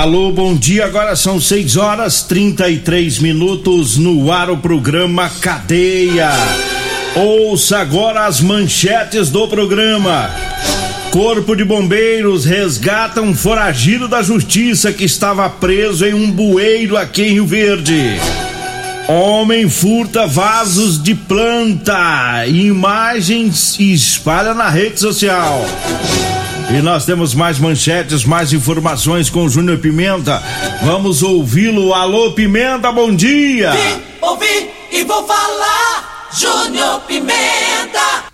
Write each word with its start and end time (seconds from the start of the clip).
Alô, 0.00 0.32
bom 0.32 0.56
dia. 0.56 0.86
Agora 0.86 1.14
são 1.14 1.38
6 1.38 1.76
horas 1.76 2.22
33 2.22 3.18
minutos 3.18 3.98
no 3.98 4.32
ar 4.32 4.48
o 4.48 4.56
programa 4.56 5.28
Cadeia. 5.42 6.30
Ouça 7.14 7.80
agora 7.80 8.24
as 8.24 8.40
manchetes 8.40 9.28
do 9.28 9.46
programa. 9.46 10.30
Corpo 11.10 11.54
de 11.54 11.64
Bombeiros 11.64 12.46
resgata 12.46 13.20
um 13.20 13.34
foragido 13.34 14.08
da 14.08 14.22
justiça 14.22 14.90
que 14.90 15.04
estava 15.04 15.50
preso 15.50 16.06
em 16.06 16.14
um 16.14 16.30
bueiro 16.30 16.96
aqui 16.96 17.24
em 17.24 17.32
Rio 17.32 17.46
Verde. 17.46 18.18
Homem 19.06 19.68
furta 19.68 20.26
vasos 20.26 21.02
de 21.02 21.14
planta, 21.14 22.46
imagens 22.46 23.78
espalha 23.78 24.54
na 24.54 24.70
rede 24.70 24.98
social. 24.98 25.62
E 26.72 26.80
nós 26.80 27.04
temos 27.04 27.34
mais 27.34 27.58
manchetes, 27.58 28.24
mais 28.24 28.52
informações 28.52 29.28
com 29.28 29.44
o 29.44 29.48
Júnior 29.48 29.78
Pimenta. 29.78 30.40
Vamos 30.84 31.20
ouvi-lo. 31.20 31.92
Alô, 31.92 32.30
Pimenta, 32.30 32.92
bom 32.92 33.12
dia! 33.12 33.72
Vim, 33.72 34.02
ouvi 34.20 34.70
e 34.92 35.02
vou 35.02 35.26
falar, 35.26 36.28
Júnior 36.32 37.00
Pimenta! 37.00 38.30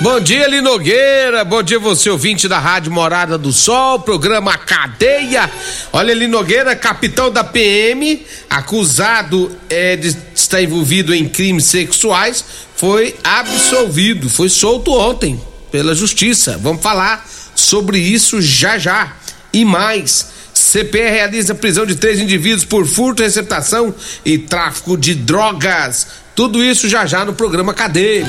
Bom 0.00 0.18
dia, 0.18 0.48
Linogueira. 0.48 1.44
Bom 1.44 1.62
dia, 1.62 1.78
você 1.78 2.10
ouvinte 2.10 2.48
da 2.48 2.58
Rádio 2.58 2.90
Morada 2.90 3.38
do 3.38 3.52
Sol, 3.52 4.00
programa 4.00 4.58
Cadeia. 4.58 5.48
Olha, 5.92 6.12
Linogueira, 6.12 6.74
capitão 6.74 7.30
da 7.30 7.44
PM, 7.44 8.20
acusado 8.48 9.56
é, 9.68 9.94
de 9.94 10.16
estar 10.34 10.60
envolvido 10.60 11.14
em 11.14 11.28
crimes 11.28 11.66
sexuais, 11.66 12.44
foi 12.74 13.14
absolvido, 13.22 14.28
foi 14.28 14.48
solto 14.48 14.92
ontem 14.92 15.40
pela 15.70 15.94
justiça. 15.94 16.58
Vamos 16.62 16.82
falar 16.82 17.26
sobre 17.54 17.98
isso 17.98 18.40
já 18.40 18.78
já. 18.78 19.16
E 19.52 19.64
mais. 19.64 20.26
CPE 20.54 21.10
realiza 21.10 21.54
prisão 21.54 21.84
de 21.84 21.96
três 21.96 22.20
indivíduos 22.20 22.64
por 22.64 22.86
furto, 22.86 23.22
receptação 23.22 23.94
e 24.24 24.38
tráfico 24.38 24.96
de 24.96 25.14
drogas. 25.14 26.06
Tudo 26.34 26.64
isso 26.64 26.88
já 26.88 27.06
já 27.06 27.24
no 27.24 27.34
programa 27.34 27.74
Cadê 27.74 28.24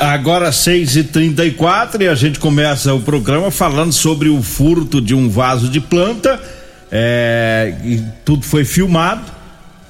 Agora 0.00 0.50
6 0.50 0.96
e 0.96 1.04
34 1.04 2.02
e 2.02 2.08
a 2.08 2.14
gente 2.14 2.38
começa 2.38 2.92
o 2.92 3.00
programa 3.00 3.50
falando 3.50 3.92
sobre 3.92 4.28
o 4.28 4.42
furto 4.42 5.00
de 5.00 5.14
um 5.14 5.28
vaso 5.28 5.68
de 5.68 5.80
planta. 5.80 6.40
É, 6.90 7.74
e 7.84 8.02
tudo 8.24 8.44
foi 8.44 8.64
filmado. 8.64 9.32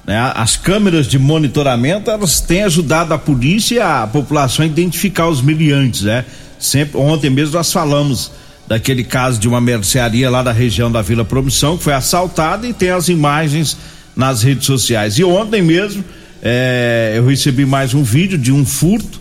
Né? 0.05 0.31
As 0.35 0.55
câmeras 0.55 1.07
de 1.07 1.17
monitoramento 1.17 2.11
elas 2.11 2.39
têm 2.39 2.63
ajudado 2.63 3.13
a 3.13 3.17
polícia 3.17 3.75
e 3.75 3.79
a 3.79 4.07
população 4.07 4.63
a 4.63 4.67
identificar 4.67 5.27
os 5.27 5.41
miliantes, 5.41 6.03
né? 6.03 6.23
Sempre, 6.59 6.97
ontem 6.97 7.29
mesmo 7.29 7.55
nós 7.55 7.71
falamos 7.71 8.31
daquele 8.67 9.03
caso 9.03 9.39
de 9.39 9.47
uma 9.47 9.61
mercearia 9.61 10.29
lá 10.29 10.41
da 10.41 10.51
região 10.51 10.91
da 10.91 11.01
Vila 11.01 11.23
Promissão 11.23 11.77
que 11.77 11.83
foi 11.83 11.93
assaltada 11.93 12.67
e 12.67 12.73
tem 12.73 12.89
as 12.89 13.09
imagens 13.09 13.77
nas 14.15 14.41
redes 14.41 14.65
sociais. 14.65 15.17
E 15.17 15.23
ontem 15.23 15.61
mesmo 15.61 16.03
é, 16.41 17.13
eu 17.15 17.25
recebi 17.27 17.65
mais 17.65 17.93
um 17.93 18.03
vídeo 18.03 18.37
de 18.37 18.51
um 18.51 18.65
furto 18.65 19.19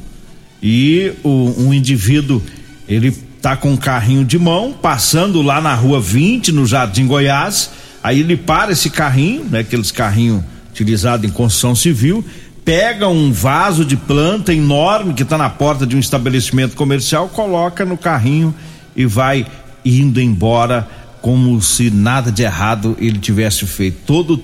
e 0.62 1.12
o, 1.22 1.54
um 1.58 1.74
indivíduo 1.74 2.42
ele 2.88 3.12
tá 3.42 3.56
com 3.56 3.72
um 3.72 3.76
carrinho 3.76 4.24
de 4.24 4.38
mão 4.38 4.72
passando 4.72 5.42
lá 5.42 5.60
na 5.60 5.74
rua 5.74 6.00
20 6.00 6.52
no 6.52 6.66
Jardim 6.66 7.06
Goiás. 7.06 7.70
Aí 8.02 8.20
ele 8.20 8.36
para 8.36 8.72
esse 8.72 8.88
carrinho, 8.88 9.44
né, 9.44 9.60
aqueles 9.60 9.91
carrinhos 9.91 10.42
utilizados 10.70 11.28
em 11.28 11.32
construção 11.32 11.74
civil 11.74 12.24
pega 12.64 13.08
um 13.08 13.30
vaso 13.30 13.84
de 13.84 13.96
planta 13.96 14.52
enorme 14.52 15.12
que 15.12 15.22
está 15.22 15.36
na 15.36 15.50
porta 15.50 15.86
de 15.86 15.94
um 15.94 16.00
estabelecimento 16.00 16.74
comercial, 16.74 17.28
coloca 17.28 17.84
no 17.84 17.98
carrinho 17.98 18.54
e 18.96 19.04
vai 19.04 19.46
indo 19.84 20.20
embora 20.20 20.88
como 21.20 21.60
se 21.60 21.91
nada 21.91 22.32
de 22.32 22.42
errado 22.42 22.97
ele 22.98 23.19
tivesse 23.19 23.66
feito, 23.66 23.98
todo 24.06 24.42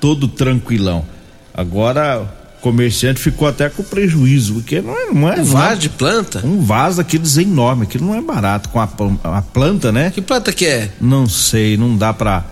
todo 0.00 0.26
tranquilão. 0.26 1.04
Agora 1.52 2.22
o 2.22 2.62
comerciante 2.62 3.20
ficou 3.20 3.46
até 3.46 3.68
com 3.68 3.82
prejuízo, 3.82 4.54
porque 4.54 4.80
não 4.80 4.96
é, 4.96 5.12
não 5.12 5.32
é 5.32 5.40
um 5.40 5.44
vaso 5.44 5.80
de 5.80 5.88
planta? 5.88 6.44
Um 6.44 6.62
vaso 6.62 6.96
daqueles 6.96 7.36
enorme, 7.36 7.84
aquilo 7.84 8.06
não 8.06 8.14
é 8.14 8.20
barato 8.20 8.68
com 8.70 8.80
a, 8.80 8.88
a 9.24 9.42
planta, 9.42 9.92
né? 9.92 10.10
Que 10.10 10.20
planta 10.20 10.52
que 10.52 10.66
é? 10.66 10.90
Não 11.00 11.28
sei, 11.28 11.76
não 11.76 11.96
dá 11.96 12.12
para 12.12 12.44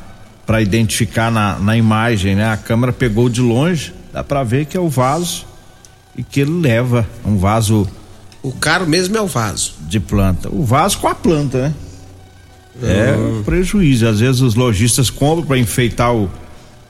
para 0.47 0.63
identificar 0.63 1.31
na, 1.31 1.59
na 1.59 1.77
imagem, 1.77 2.35
né? 2.35 2.51
A 2.51 2.57
câmera 2.57 2.91
pegou 2.91 3.29
de 3.29 3.43
longe 3.43 3.93
dá 4.19 4.25
para 4.25 4.43
ver 4.43 4.67
que 4.67 4.77
é 4.77 4.81
o 4.81 4.89
vaso 4.89 5.47
e 6.17 6.23
que 6.23 6.41
ele 6.41 6.61
leva 6.61 7.07
um 7.25 7.37
vaso. 7.39 7.89
O 8.43 8.53
caro 8.53 8.87
mesmo 8.87 9.17
é 9.17 9.21
o 9.21 9.27
vaso. 9.27 9.75
De 9.81 10.01
planta. 10.01 10.49
O 10.51 10.65
vaso 10.65 10.99
com 10.99 11.07
a 11.09 11.15
planta, 11.15 11.63
né? 11.63 11.75
É 12.83 13.17
um 13.17 13.43
prejuízo. 13.43 14.07
Às 14.07 14.21
vezes 14.21 14.41
os 14.41 14.55
lojistas 14.55 15.11
compram 15.11 15.47
para 15.47 15.59
enfeitar 15.59 16.15
o, 16.15 16.29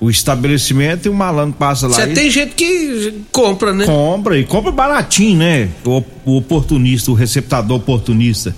o 0.01 0.09
estabelecimento 0.09 1.07
e 1.07 1.09
o 1.09 1.15
malandro 1.15 1.57
passa 1.59 1.87
lá. 1.87 1.95
Você 1.95 2.11
e... 2.11 2.15
tem 2.15 2.31
gente 2.31 2.55
que 2.55 3.23
compra, 3.31 3.75
né? 3.75 3.85
Compra 3.85 4.39
e 4.39 4.45
compra 4.45 4.73
baratinho, 4.73 5.39
né? 5.39 5.69
O, 5.85 6.03
o 6.25 6.37
oportunista, 6.37 7.11
o 7.11 7.15
receptador 7.15 7.77
oportunista. 7.77 8.55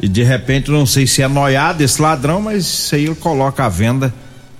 E 0.00 0.08
de 0.08 0.22
repente, 0.22 0.70
não 0.70 0.86
sei 0.86 1.06
se 1.06 1.22
é 1.22 1.28
noiado 1.28 1.82
esse 1.82 2.00
ladrão, 2.00 2.40
mas 2.40 2.64
isso 2.64 2.94
aí 2.94 3.04
ele 3.04 3.14
coloca 3.14 3.64
à 3.64 3.68
venda 3.68 4.12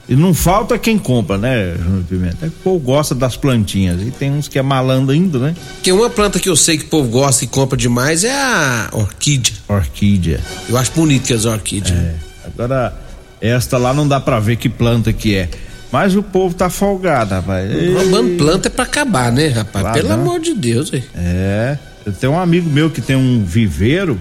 e 0.08 0.16
não 0.16 0.34
falta 0.34 0.76
quem 0.78 0.98
compra, 0.98 1.38
né, 1.38 1.74
Júnior 1.78 2.04
Pimenta? 2.08 2.46
É 2.46 2.48
que 2.48 2.56
o 2.56 2.62
povo 2.62 2.78
gosta 2.80 3.14
das 3.14 3.36
plantinhas. 3.36 4.00
E 4.02 4.10
tem 4.10 4.30
uns 4.30 4.48
que 4.48 4.58
é 4.58 4.62
malandro 4.62 5.12
ainda, 5.12 5.38
né? 5.38 5.54
Que 5.82 5.92
uma 5.92 6.10
planta 6.10 6.38
que 6.40 6.48
eu 6.48 6.56
sei 6.56 6.76
que 6.76 6.84
o 6.84 6.88
povo 6.88 7.08
gosta 7.08 7.44
e 7.44 7.46
compra 7.46 7.76
demais 7.76 8.24
é 8.24 8.32
a 8.32 8.88
orquídea. 8.92 9.54
Orquídea. 9.68 10.40
Eu 10.68 10.76
acho 10.76 10.90
bonito 10.92 11.26
que 11.26 11.32
as 11.32 11.44
orquídeas. 11.44 11.96
É. 11.96 12.14
Agora, 12.46 12.94
esta 13.40 13.78
lá 13.78 13.94
não 13.94 14.06
dá 14.06 14.20
pra 14.20 14.40
ver 14.40 14.56
que 14.56 14.68
planta 14.68 15.12
que 15.12 15.36
é. 15.36 15.48
Mas 15.92 16.16
o 16.16 16.22
povo 16.22 16.54
tá 16.54 16.68
folgado, 16.70 17.34
rapaz. 17.34 17.70
Roubando 17.94 18.36
planta 18.38 18.68
é 18.68 18.70
pra 18.70 18.84
acabar, 18.84 19.30
né, 19.30 19.48
rapaz? 19.48 19.82
Claro, 19.82 19.96
Pelo 19.96 20.08
não. 20.08 20.20
amor 20.22 20.40
de 20.40 20.54
Deus, 20.54 20.90
velho. 20.90 21.04
É. 21.14 21.78
Eu 22.04 22.12
tenho 22.12 22.32
um 22.32 22.38
amigo 22.40 22.68
meu 22.68 22.90
que 22.90 23.00
tem 23.00 23.14
um 23.14 23.44
viveiro 23.44 24.18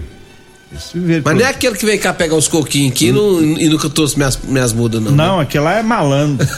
mas 1.24 1.36
não 1.36 1.44
é 1.44 1.48
aquele 1.48 1.76
que 1.76 1.84
vem 1.84 1.98
cá 1.98 2.12
pegar 2.12 2.36
os 2.36 2.48
coquinhos 2.48 2.92
aqui 2.92 3.12
hum. 3.12 3.56
e 3.58 3.68
nunca 3.68 3.90
trouxe 3.90 4.16
minhas, 4.16 4.38
minhas 4.42 4.72
mudas, 4.72 5.02
não. 5.02 5.12
Não, 5.12 5.36
né? 5.36 5.42
aquele 5.42 5.64
lá 5.64 5.78
é 5.78 5.82
malandro. 5.82 6.46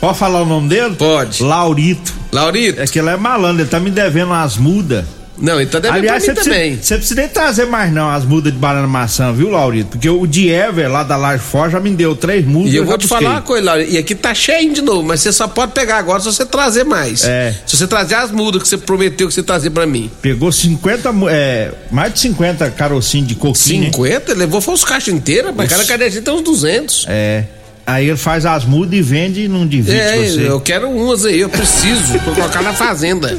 Pode 0.00 0.18
falar 0.18 0.42
o 0.42 0.46
nome 0.46 0.68
dele? 0.68 0.94
Pode. 0.94 1.42
Laurito. 1.42 2.14
Laurito? 2.30 2.80
Aquele 2.80 3.06
lá 3.06 3.12
é 3.12 3.16
malandro, 3.16 3.62
ele 3.62 3.68
tá 3.68 3.80
me 3.80 3.90
devendo 3.90 4.28
umas 4.28 4.56
mudas. 4.56 5.04
Não, 5.40 5.64
tá 5.66 5.78
devendo 5.78 5.98
Aliás, 5.98 6.24
pra 6.24 6.34
mim 6.34 6.40
também. 6.40 6.78
Você 6.80 6.96
precisa 6.96 7.20
nem 7.20 7.28
trazer 7.28 7.66
mais 7.66 7.92
não 7.92 8.10
as 8.10 8.24
mudas 8.24 8.52
de 8.52 8.58
banana 8.58 8.86
maçã, 8.86 9.32
viu, 9.32 9.50
Laurito? 9.50 9.90
Porque 9.90 10.08
o 10.08 10.26
Diever 10.26 10.90
lá 10.90 11.02
da 11.02 11.16
Laje 11.16 11.42
Forte 11.42 11.72
já 11.72 11.80
me 11.80 11.90
deu 11.90 12.16
três 12.16 12.44
mudas. 12.44 12.72
E 12.72 12.76
eu, 12.76 12.82
eu 12.82 12.86
vou 12.86 12.98
te 12.98 13.06
busquei. 13.06 13.18
falar 13.18 13.36
uma 13.36 13.42
coisa, 13.42 13.64
Laurito, 13.64 13.92
e 13.92 13.98
aqui 13.98 14.14
tá 14.14 14.34
cheio 14.34 14.72
de 14.72 14.82
novo, 14.82 15.02
mas 15.02 15.20
você 15.20 15.32
só 15.32 15.46
pode 15.46 15.72
pegar 15.72 15.98
agora 15.98 16.20
se 16.20 16.26
você 16.26 16.44
trazer 16.44 16.84
mais. 16.84 17.24
É. 17.24 17.54
Se 17.66 17.76
você 17.76 17.86
trazer 17.86 18.16
as 18.16 18.30
mudas 18.30 18.62
que 18.62 18.68
você 18.68 18.78
prometeu 18.78 19.28
que 19.28 19.34
você 19.34 19.42
trazer 19.42 19.70
pra 19.70 19.86
mim. 19.86 20.10
Pegou 20.20 20.50
50, 20.50 21.10
é, 21.30 21.72
mais 21.90 22.12
de 22.12 22.20
50 22.20 22.70
carocinhos 22.70 23.28
de 23.28 23.34
coquinho. 23.34 23.84
50? 23.86 24.34
Né? 24.34 24.40
Levou 24.40 24.60
foi 24.60 24.74
os 24.74 24.84
caixas 24.84 25.14
inteiras, 25.14 25.54
mas 25.54 25.70
cada 25.70 25.84
cadezinha 25.84 26.22
tem 26.22 26.34
uns 26.34 26.42
200. 26.42 27.06
É. 27.08 27.44
Aí 27.88 28.06
ele 28.06 28.18
faz 28.18 28.44
as 28.44 28.66
mudas 28.66 28.98
e 28.98 29.00
vende 29.00 29.44
e 29.44 29.48
não 29.48 29.66
divide 29.66 29.96
é, 29.98 30.18
você. 30.18 30.46
Eu 30.46 30.60
quero 30.60 30.90
umas 30.90 31.24
aí, 31.24 31.40
eu 31.40 31.48
preciso 31.48 32.18
pra 32.18 32.34
colocar 32.34 32.60
na 32.60 32.74
fazenda. 32.74 33.34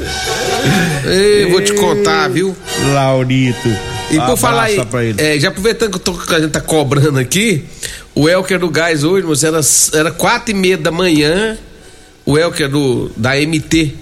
Ei, 1.06 1.46
vou 1.46 1.60
te 1.60 1.72
contar, 1.74 2.26
viu? 2.26 2.56
Laurito. 2.92 3.68
E 4.10 4.18
por 4.18 4.36
falar 4.36 4.64
aí, 4.64 4.76
é, 5.18 5.38
já 5.38 5.50
aproveitando 5.50 5.92
que, 5.92 6.00
tô, 6.00 6.14
que, 6.14 6.34
a 6.34 6.40
gente 6.40 6.50
tá 6.50 6.60
cobrando 6.60 7.20
aqui, 7.20 7.64
o 8.12 8.28
Elker 8.28 8.58
do 8.58 8.68
Gás 8.68 9.04
hoje, 9.04 9.24
mas 9.24 9.44
era, 9.44 9.60
era 9.94 10.10
quatro 10.10 10.50
e 10.50 10.54
meia 10.54 10.76
da 10.76 10.90
manhã, 10.90 11.56
o 12.26 12.36
Elker 12.36 12.68
do, 12.68 13.08
da 13.16 13.36
MT 13.36 13.94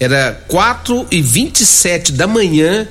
era 0.00 0.40
quatro 0.48 1.06
e 1.10 1.20
vinte 1.20 1.60
e 1.60 1.66
sete 1.66 2.12
da 2.12 2.26
manhã, 2.26 2.88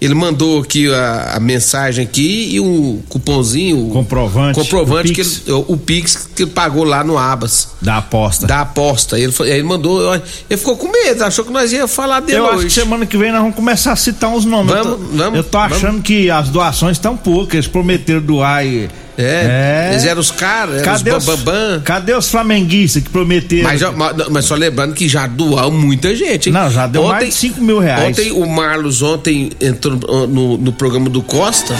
ele 0.00 0.14
mandou 0.14 0.60
aqui 0.60 0.92
a, 0.92 1.32
a, 1.34 1.40
mensagem 1.40 2.04
aqui 2.04 2.50
e 2.52 2.60
um 2.60 3.02
cupomzinho. 3.08 3.90
Comprovante. 3.90 4.58
Comprovante 4.58 5.10
o 5.10 5.14
que 5.14 5.20
ele, 5.20 5.52
o, 5.52 5.72
o 5.72 5.76
Pix 5.76 6.28
que 6.36 6.44
ele 6.44 6.50
pagou 6.52 6.84
lá 6.84 7.02
no 7.02 7.18
Abas. 7.18 7.70
Da 7.82 7.96
aposta. 7.96 8.46
Da 8.46 8.60
aposta. 8.60 9.18
Ele, 9.18 9.32
ele 9.40 9.62
mandou. 9.64 10.14
Ele 10.14 10.56
ficou 10.56 10.76
com 10.76 10.88
medo, 10.88 11.24
achou 11.24 11.44
que 11.44 11.52
nós 11.52 11.72
ia 11.72 11.88
falar 11.88 12.20
dele 12.20 12.38
Eu 12.38 12.44
hoje. 12.44 12.54
acho 12.54 12.66
que 12.66 12.72
semana 12.72 13.06
que 13.06 13.16
vem 13.16 13.32
nós 13.32 13.40
vamos 13.40 13.56
começar 13.56 13.92
a 13.92 13.96
citar 13.96 14.30
uns 14.30 14.44
nomes. 14.44 14.72
Vamos, 14.72 14.92
eu 14.92 14.98
tô, 14.98 15.16
vamos, 15.16 15.36
eu 15.38 15.44
tô 15.44 15.58
achando 15.58 15.80
vamos. 15.80 16.02
que 16.02 16.30
as 16.30 16.48
doações 16.48 16.96
estão 16.96 17.16
poucas. 17.16 17.54
Eles 17.54 17.66
prometeram 17.66 18.20
doar 18.20 18.64
e 18.64 18.88
é, 19.18 19.88
é. 19.88 19.90
Eles 19.90 20.06
eram 20.06 20.20
os 20.20 20.30
caras, 20.30 20.80
cadê 20.82 21.12
os 21.12 21.24
bambambam. 21.24 21.82
Cadê 21.84 22.14
os 22.14 22.30
flamenguistas 22.30 23.02
que 23.02 23.10
prometeram? 23.10 23.64
Mas, 23.64 23.82
mas, 23.82 24.28
mas, 24.28 24.44
só 24.44 24.54
lembrando 24.54 24.94
que 24.94 25.08
já 25.08 25.26
doou 25.26 25.72
muita 25.72 26.14
gente, 26.14 26.48
hein? 26.48 26.52
Não, 26.52 26.70
já 26.70 26.86
deu 26.86 27.02
ontem, 27.02 27.10
mais 27.10 27.34
de 27.34 27.34
5 27.34 27.60
mil 27.60 27.80
reais. 27.80 28.10
Ontem 28.10 28.30
o 28.30 28.46
Marlos 28.46 29.02
ontem 29.02 29.50
entrou 29.60 29.96
no, 30.28 30.56
no 30.56 30.72
programa 30.72 31.10
do 31.10 31.20
Costa. 31.20 31.74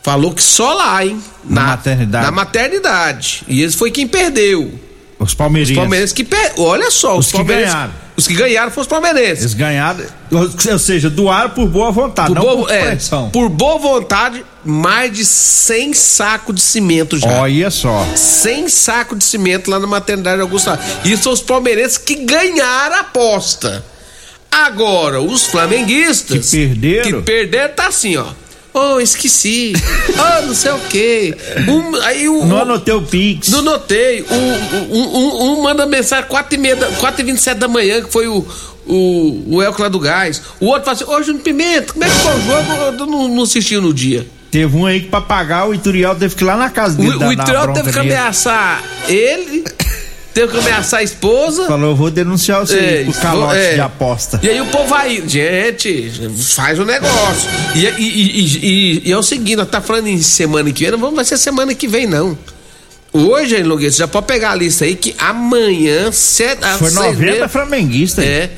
Falou 0.00 0.32
que 0.32 0.42
só 0.42 0.74
lá, 0.74 1.04
hein? 1.04 1.20
Na, 1.44 1.62
na 1.62 1.66
maternidade. 1.68 2.24
Na 2.24 2.30
maternidade. 2.30 3.42
E 3.48 3.62
esse 3.62 3.76
foi 3.76 3.90
quem 3.90 4.06
perdeu. 4.06 4.70
Os 5.24 5.34
palmeirenses. 5.34 5.76
Os 5.76 5.82
palmeirenses 5.82 6.12
que. 6.12 6.26
Olha 6.58 6.90
só, 6.90 7.18
os, 7.18 7.26
os 7.26 7.32
que 7.32 7.42
ganharam. 7.42 7.92
Os 8.16 8.28
que 8.28 8.34
ganharam 8.34 8.70
foram 8.70 8.82
os 8.82 8.88
palmeirenses. 8.88 9.40
Eles 9.40 9.54
ganharam, 9.54 10.04
ou 10.30 10.78
seja, 10.78 11.10
doaram 11.10 11.50
por 11.50 11.66
boa 11.66 11.90
vontade, 11.90 12.28
Por 12.28 12.36
não 12.36 12.42
boa, 12.42 12.66
por 12.66 12.72
é, 12.72 12.96
por 13.32 13.48
boa 13.48 13.78
vontade, 13.78 14.44
mais 14.64 15.12
de 15.12 15.24
100 15.24 15.94
sacos 15.94 16.54
de 16.54 16.60
cimento 16.60 17.18
já. 17.18 17.40
Olha 17.40 17.70
só. 17.70 18.06
100 18.14 18.68
sacos 18.68 19.18
de 19.18 19.24
cimento 19.24 19.68
lá 19.68 19.80
na 19.80 19.86
maternidade 19.86 20.40
Augusta. 20.40 20.78
Isso 21.04 21.24
são 21.24 21.32
os 21.32 21.40
palmeirenses 21.40 21.98
que 21.98 22.14
ganharam 22.14 22.96
a 22.96 23.00
aposta. 23.00 23.84
Agora, 24.50 25.20
os 25.20 25.46
flamenguistas. 25.46 26.50
Que 26.50 26.68
perderam? 26.68 27.02
Que 27.02 27.22
perderam, 27.22 27.74
tá 27.74 27.88
assim, 27.88 28.16
ó. 28.16 28.26
Oh, 28.76 28.98
esqueci. 29.00 29.72
oh, 30.18 30.46
não 30.46 30.54
sei 30.54 30.72
o 30.72 30.78
quê. 30.90 31.34
Um, 31.68 31.94
aí 32.02 32.28
o. 32.28 32.44
Não 32.44 32.58
anotei 32.62 32.92
o 32.92 33.02
Pix. 33.02 33.48
Não 33.50 33.62
notei. 33.62 34.26
Um, 34.28 34.96
um, 34.96 35.42
um, 35.58 35.62
manda 35.62 35.86
mensagem 35.86 36.26
4 36.28 36.54
e, 36.54 36.58
meia, 36.58 36.74
da- 36.74 36.88
4 36.88 37.20
e 37.22 37.24
27 37.24 37.56
da 37.58 37.68
manhã, 37.68 38.02
que 38.02 38.10
foi 38.12 38.26
o. 38.26 38.44
O, 38.86 39.54
o 39.56 39.62
Elco 39.62 39.80
lá 39.80 39.88
do 39.88 39.98
Gás. 39.98 40.42
O 40.60 40.66
outro 40.66 40.84
fala 40.84 40.94
assim: 40.96 41.04
Ô, 41.04 41.22
Júnior 41.22 41.42
Pimenta, 41.42 41.92
como 41.94 42.04
é 42.04 42.08
que 42.08 42.14
foi 42.16 42.32
o 42.34 42.40
jogo? 42.42 42.72
Eu 43.00 43.06
não, 43.06 43.28
não 43.28 43.42
assisti 43.44 43.76
no 43.78 43.94
dia. 43.94 44.26
Teve 44.50 44.76
um 44.76 44.84
aí 44.86 45.00
que 45.00 45.08
pra 45.08 45.20
pagar 45.22 45.66
o 45.68 45.74
Ituriel 45.74 46.14
teve 46.14 46.34
que 46.34 46.44
ir 46.44 46.46
lá 46.46 46.56
na 46.56 46.68
casa 46.68 46.94
O, 46.94 47.02
dele. 47.02 47.24
o 47.24 47.32
Itriel 47.32 47.62
bronca 47.62 47.80
teve 47.80 47.92
que 47.92 47.98
ameaçar 47.98 48.84
ele, 49.08 49.64
teve 50.34 50.52
que 50.52 50.58
ameaçar 50.58 51.00
a 51.00 51.02
esposa. 51.02 51.66
Falou, 51.66 51.90
eu 51.90 51.96
vou 51.96 52.10
denunciar 52.10 52.62
É, 52.72 53.04
por 53.04 53.14
calote 53.14 53.56
é. 53.58 53.74
de 53.74 53.80
aposta. 53.80 54.40
E 54.42 54.48
aí 54.50 54.60
o 54.60 54.66
povo 54.66 54.86
vai, 54.88 55.22
gente, 55.26 56.10
faz 56.54 56.78
o 56.78 56.84
negócio. 56.84 57.48
E, 57.74 57.86
e- 57.86 58.40
e- 58.40 59.00
e- 59.08 59.12
é 59.12 59.16
o 59.16 59.22
seguinte, 59.22 59.56
nós 59.56 59.68
tá 59.68 59.80
falando 59.80 60.08
em 60.08 60.20
semana 60.20 60.70
que 60.72 60.82
vem, 60.84 60.90
não 60.90 60.98
vamos- 60.98 61.16
vai 61.16 61.24
ser 61.24 61.38
semana 61.38 61.74
que 61.74 61.86
vem, 61.88 62.06
não. 62.06 62.36
Hoje, 63.12 63.62
você 63.62 63.90
já 63.90 64.08
pode 64.08 64.26
pegar 64.26 64.50
a 64.50 64.54
lista 64.56 64.84
aí 64.84 64.96
que 64.96 65.14
amanhã, 65.18 66.10
sete, 66.10 66.62
Foi 66.78 66.90
seis 66.90 66.94
90 66.94 67.14
meia- 67.20 67.48
flamenguista. 67.48 68.24
É. 68.24 68.50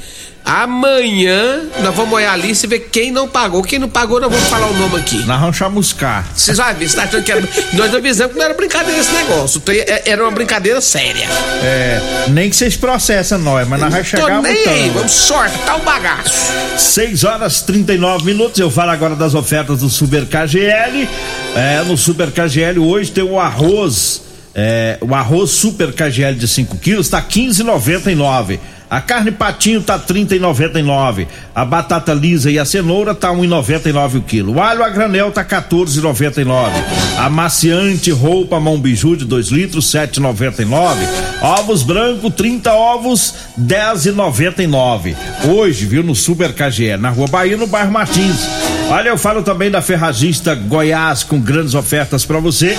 Amanhã 0.47 1.63
nós 1.83 1.93
vamos 1.93 2.13
olhar 2.15 2.33
a 2.33 2.37
lista 2.37 2.67
e 2.67 2.69
ver 2.69 2.79
quem 2.93 3.11
não 3.11 3.27
pagou. 3.29 3.65
Quem 3.65 3.81
não 3.81 3.89
pagou, 3.89 4.21
nós 4.21 4.31
vamos 4.31 4.49
falar 4.49 4.69
o 4.69 4.75
nome 4.75 4.97
aqui. 4.97 5.17
Nós 5.27 5.41
vamos 5.41 5.57
chamuscar. 5.57 6.25
Vocês 6.35 6.57
vão 6.57 6.73
ver, 6.73 6.89
você 6.89 6.97
tá 6.97 7.03
achando 7.03 7.25
que 7.25 7.33
era. 7.33 7.43
Nós 7.73 7.93
avisamos 7.93 8.33
que 8.33 8.39
não 8.39 8.45
era 8.47 8.55
brincadeira 8.55 9.01
esse 9.01 9.13
negócio. 9.13 9.61
Tem- 9.61 9.81
é- 9.81 10.03
Era 10.07 10.23
uma 10.23 10.31
brincadeira 10.31 10.81
séria. 10.81 11.27
É, 11.65 12.01
nem 12.29 12.49
que 12.49 12.55
vocês 12.55 12.77
processam 12.77 13.39
nós, 13.41 13.67
mas 13.67 13.81
nós 13.81 13.93
vamos 13.93 14.09
Tô 14.11 14.17
chegar 14.19 14.41
nem 14.41 14.69
aí, 14.69 14.89
vamos 14.91 15.11
sorte, 15.11 15.59
tá 15.67 15.75
o 15.77 15.81
bagaço. 15.81 16.53
6 16.79 17.25
horas 17.25 17.63
39 17.63 18.25
minutos. 18.25 18.61
Eu 18.61 18.71
falo 18.71 18.93
agora 18.93 19.17
das 19.17 19.35
ofertas 19.35 19.81
do 19.81 19.91
Super 19.91 20.27
KGL. 20.27 21.09
É, 21.57 21.83
no 21.85 21.97
Super 21.99 22.31
KGL 22.31 22.79
hoje 22.79 23.11
tem 23.11 23.25
o 23.25 23.41
arroz. 23.41 24.23
é, 24.55 24.97
o 25.03 25.15
arroz 25.15 25.51
Super 25.51 25.93
KGL 25.93 26.35
de 26.37 26.47
5 26.49 26.79
quilos 26.79 27.09
tá 27.09 27.21
15,99. 27.21 28.59
A 28.89 29.01
carne 29.01 29.33
patinho 29.33 29.83
tá 29.83 29.99
30,99. 29.99 31.27
A 31.55 31.65
batata 31.65 32.15
lisa 32.15 32.51
e 32.51 32.59
a 32.59 32.65
cenoura 32.65 33.15
tá 33.15 33.31
1,99 33.31 34.19
o 34.19 34.23
quilo. 34.23 34.55
O 34.55 34.61
alho 34.61 34.85
a 34.85 34.89
granel 34.89 35.33
tá 35.33 35.45
14,99. 35.45 36.71
Amaciante 37.19 38.13
roupa 38.13 38.61
mão 38.61 38.79
biju 38.79 39.17
de 39.17 39.25
2 39.25 39.49
litros 39.49 39.87
7,99. 39.87 40.97
Ovos 41.43 41.83
branco 41.83 42.31
30 42.31 42.73
ovos 42.73 43.35
10,99. 43.61 45.17
Hoje, 45.49 45.85
viu, 45.87 46.05
no 46.05 46.15
Super 46.15 46.53
KGL, 46.53 47.01
na 47.01 47.11
Rua 47.11 47.27
Bahia, 47.27 47.57
no 47.57 47.67
bairro 47.67 47.91
Martins. 47.91 48.47
Olha, 48.89 49.09
eu 49.09 49.19
falo 49.19 49.43
também 49.43 49.69
da 49.69 49.83
Ferragista 49.83 50.55
Goiás 50.55 51.25
com 51.25 51.41
grandes 51.41 51.75
ofertas 51.75 52.25
para 52.25 52.39
você. 52.39 52.79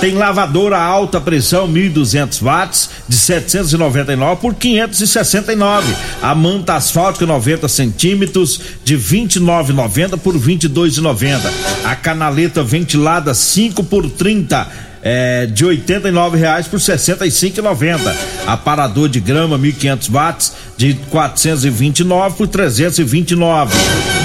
Tem 0.00 0.14
lavadora 0.14 0.78
alta 0.78 1.20
pressão 1.20 1.66
1.200 1.68 2.40
watts 2.40 2.88
de 3.08 3.16
799 3.16 4.40
por 4.40 4.54
569. 4.54 5.92
A 6.22 6.36
manta 6.36 6.76
asfáltica 6.76 7.26
90 7.26 7.66
centímetros 7.66 8.60
de 8.84 8.96
29,90 8.96 10.16
por 10.18 10.38
22,90. 10.38 11.40
A 11.84 11.96
canaleta 11.96 12.62
ventilada 12.62 13.34
5 13.34 13.82
por 13.82 14.08
30 14.08 14.87
é, 15.02 15.46
de 15.46 15.64
89 15.64 16.38
reais 16.38 16.66
por 16.66 16.78
R$ 16.78 16.84
65,90. 16.84 17.98
Aparador 18.46 19.08
de 19.08 19.20
grama 19.20 19.58
1.500 19.58 20.10
watts 20.10 20.52
de 20.76 20.94
429 21.10 22.36
por 22.36 22.46
329. 22.46 23.74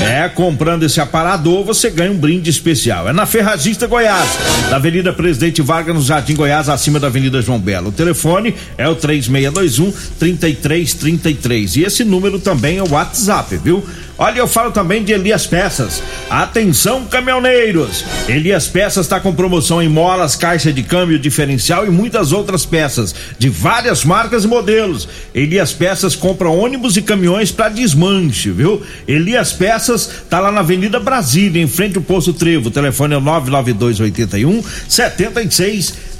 É, 0.01 0.29
comprando 0.29 0.83
esse 0.83 0.99
aparador 1.01 1.63
você 1.63 1.89
ganha 1.89 2.11
um 2.11 2.17
brinde 2.17 2.49
especial. 2.49 3.09
É 3.09 3.13
na 3.13 3.25
Ferragista 3.25 3.87
Goiás, 3.87 4.29
na 4.69 4.75
Avenida 4.75 5.13
Presidente 5.13 5.61
Vargas, 5.61 5.95
no 5.95 6.01
Jardim 6.01 6.35
Goiás, 6.35 6.69
acima 6.69 6.99
da 6.99 7.07
Avenida 7.07 7.41
João 7.41 7.59
Belo. 7.59 7.89
O 7.89 7.91
telefone 7.91 8.53
é 8.77 8.87
o 8.87 8.95
3621 8.95 9.91
3333. 10.19 11.77
E 11.77 11.83
esse 11.83 12.03
número 12.03 12.39
também 12.39 12.77
é 12.77 12.83
o 12.83 12.91
WhatsApp, 12.91 13.57
viu? 13.57 13.83
Olha, 14.23 14.39
eu 14.39 14.47
falo 14.47 14.71
também 14.71 15.03
de 15.03 15.11
Elias 15.11 15.45
Peças. 15.45 16.01
Atenção, 16.29 17.03
caminhoneiros! 17.03 18.05
Elias 18.25 18.69
Peças 18.69 19.05
está 19.05 19.19
com 19.19 19.35
promoção 19.35 19.81
em 19.81 19.89
molas, 19.89 20.37
caixa 20.37 20.71
de 20.71 20.81
câmbio 20.81 21.19
diferencial 21.19 21.85
e 21.85 21.89
muitas 21.89 22.31
outras 22.31 22.65
peças 22.65 23.13
de 23.37 23.49
várias 23.49 24.05
marcas 24.05 24.45
e 24.45 24.47
modelos. 24.47 25.09
Elias 25.35 25.73
Peças 25.73 26.15
compra 26.15 26.47
ônibus 26.47 26.95
e 26.95 27.01
caminhões 27.01 27.51
para 27.51 27.67
desmanche, 27.67 28.49
viu? 28.49 28.81
Elias 29.05 29.51
Peças 29.51 30.09
tá 30.29 30.39
lá 30.39 30.53
na 30.53 30.61
Avenida 30.61 31.01
Brasília, 31.01 31.61
em 31.61 31.67
frente 31.67 31.97
ao 31.97 32.01
Poço 32.01 32.31
Trevo. 32.31 32.69
O 32.69 32.71
telefone 32.71 33.15
é 33.15 33.19
99281 33.19 34.63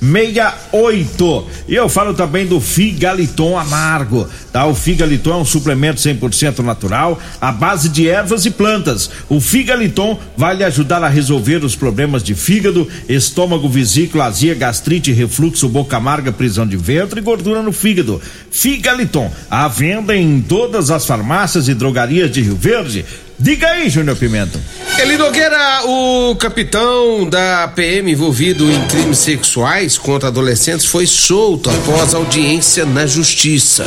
7668. 0.04 1.48
E 1.68 1.76
eu 1.76 1.88
falo 1.88 2.14
também 2.14 2.46
do 2.46 2.60
Figaliton 2.60 3.58
Amargo, 3.58 4.28
tá? 4.52 4.66
O 4.66 4.76
Figaliton 4.76 5.32
é 5.32 5.38
um 5.38 5.46
suplemento 5.46 6.02
100% 6.02 6.60
natural, 6.60 7.20
à 7.40 7.52
base 7.52 7.88
de 7.90 8.10
ervas 8.10 8.46
e 8.46 8.52
plantas. 8.52 9.10
O 9.30 9.40
Figaliton 9.40 10.20
vai 10.36 10.56
lhe 10.56 10.64
ajudar 10.64 11.04
a 11.04 11.08
resolver 11.08 11.64
os 11.64 11.76
problemas 11.76 12.22
de 12.22 12.36
fígado, 12.36 12.88
estômago, 13.08 13.70
vesícula, 13.70 14.26
azia, 14.26 14.54
gastrite, 14.54 15.12
refluxo, 15.12 15.70
boca 15.70 15.98
amarga, 15.98 16.32
prisão 16.32 16.68
de 16.68 16.76
ventre 16.76 17.20
e 17.20 17.24
gordura 17.24 17.62
no 17.62 17.72
fígado. 17.72 18.22
Figaliton, 18.52 19.32
à 19.50 19.68
venda 19.68 20.16
em 20.16 20.42
todas 20.42 20.92
as 20.92 21.06
farmácias 21.06 21.68
e 21.68 21.74
drogarias 21.74 22.32
de 22.32 22.42
Rio 22.42 22.56
Verde. 22.56 23.06
Diga 23.40 23.68
aí, 23.68 23.90
Júnior 23.90 24.16
Pimenta. 24.16 24.60
Eli 25.00 25.18
Nogueira, 25.18 25.82
o 25.86 26.36
capitão 26.36 27.28
da 27.28 27.68
PM 27.68 28.12
envolvido 28.12 28.72
em 28.72 28.88
crimes 28.88 29.18
sexuais 29.20 29.98
contra 29.98 30.30
adolescentes 30.30 30.86
foi 30.86 31.06
solto 31.08 31.70
após 31.70 32.14
audiência 32.14 32.86
na 32.86 33.06
justiça. 33.06 33.86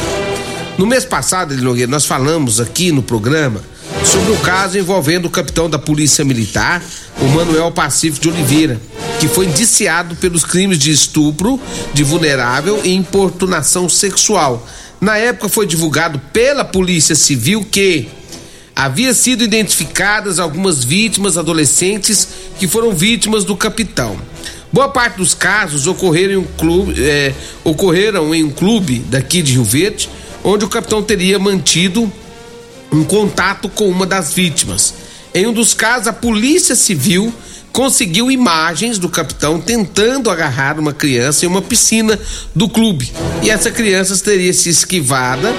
No 0.76 0.84
mês 0.84 1.04
passado, 1.04 1.54
Eli 1.54 1.62
Nogueira, 1.62 1.90
nós 1.90 2.04
falamos 2.04 2.60
aqui 2.60 2.90
no 2.92 3.02
programa 3.02 3.62
sobre 4.04 4.32
o 4.32 4.36
caso 4.38 4.78
envolvendo 4.78 5.26
o 5.26 5.30
capitão 5.30 5.70
da 5.70 5.78
Polícia 5.78 6.24
Militar, 6.24 6.82
o 7.20 7.24
Manuel 7.26 7.70
Pacífico 7.70 8.22
de 8.22 8.28
Oliveira, 8.28 8.80
que 9.18 9.28
foi 9.28 9.46
indiciado 9.46 10.14
pelos 10.16 10.44
crimes 10.44 10.78
de 10.78 10.90
estupro 10.90 11.58
de 11.94 12.02
vulnerável 12.04 12.80
e 12.84 12.94
importunação 12.94 13.88
sexual. 13.88 14.66
Na 15.00 15.16
época 15.16 15.48
foi 15.48 15.66
divulgado 15.66 16.18
pela 16.32 16.64
Polícia 16.64 17.14
Civil 17.14 17.64
que 17.64 18.08
havia 18.76 19.14
sido 19.14 19.42
identificadas 19.42 20.38
algumas 20.38 20.84
vítimas 20.84 21.38
adolescentes 21.38 22.28
que 22.58 22.68
foram 22.68 22.92
vítimas 22.92 23.42
do 23.42 23.56
capitão. 23.56 24.20
Boa 24.70 24.90
parte 24.90 25.16
dos 25.16 25.32
casos 25.32 25.86
ocorreram 25.86 26.34
em 26.34 26.36
um 26.36 26.44
clube, 26.44 26.94
eh, 26.98 27.32
ocorreram 27.64 28.34
em 28.34 28.44
um 28.44 28.50
clube 28.50 28.98
daqui 29.08 29.40
de 29.40 29.54
Rio 29.54 29.64
Verde, 29.64 30.10
onde 30.44 30.66
o 30.66 30.68
capitão 30.68 31.02
teria 31.02 31.38
mantido 31.38 32.12
um 32.92 33.02
contato 33.02 33.66
com 33.70 33.88
uma 33.88 34.04
das 34.04 34.34
vítimas. 34.34 34.92
Em 35.32 35.46
um 35.46 35.52
dos 35.54 35.72
casos, 35.72 36.08
a 36.08 36.12
Polícia 36.12 36.76
Civil 36.76 37.32
conseguiu 37.76 38.30
imagens 38.30 38.98
do 38.98 39.06
capitão 39.06 39.60
tentando 39.60 40.30
agarrar 40.30 40.80
uma 40.80 40.94
criança 40.94 41.44
em 41.44 41.48
uma 41.48 41.60
piscina 41.60 42.18
do 42.54 42.70
clube. 42.70 43.12
E 43.42 43.50
essa 43.50 43.70
criança 43.70 44.16
teria 44.16 44.50
se 44.54 44.70
esquivada, 44.70 45.52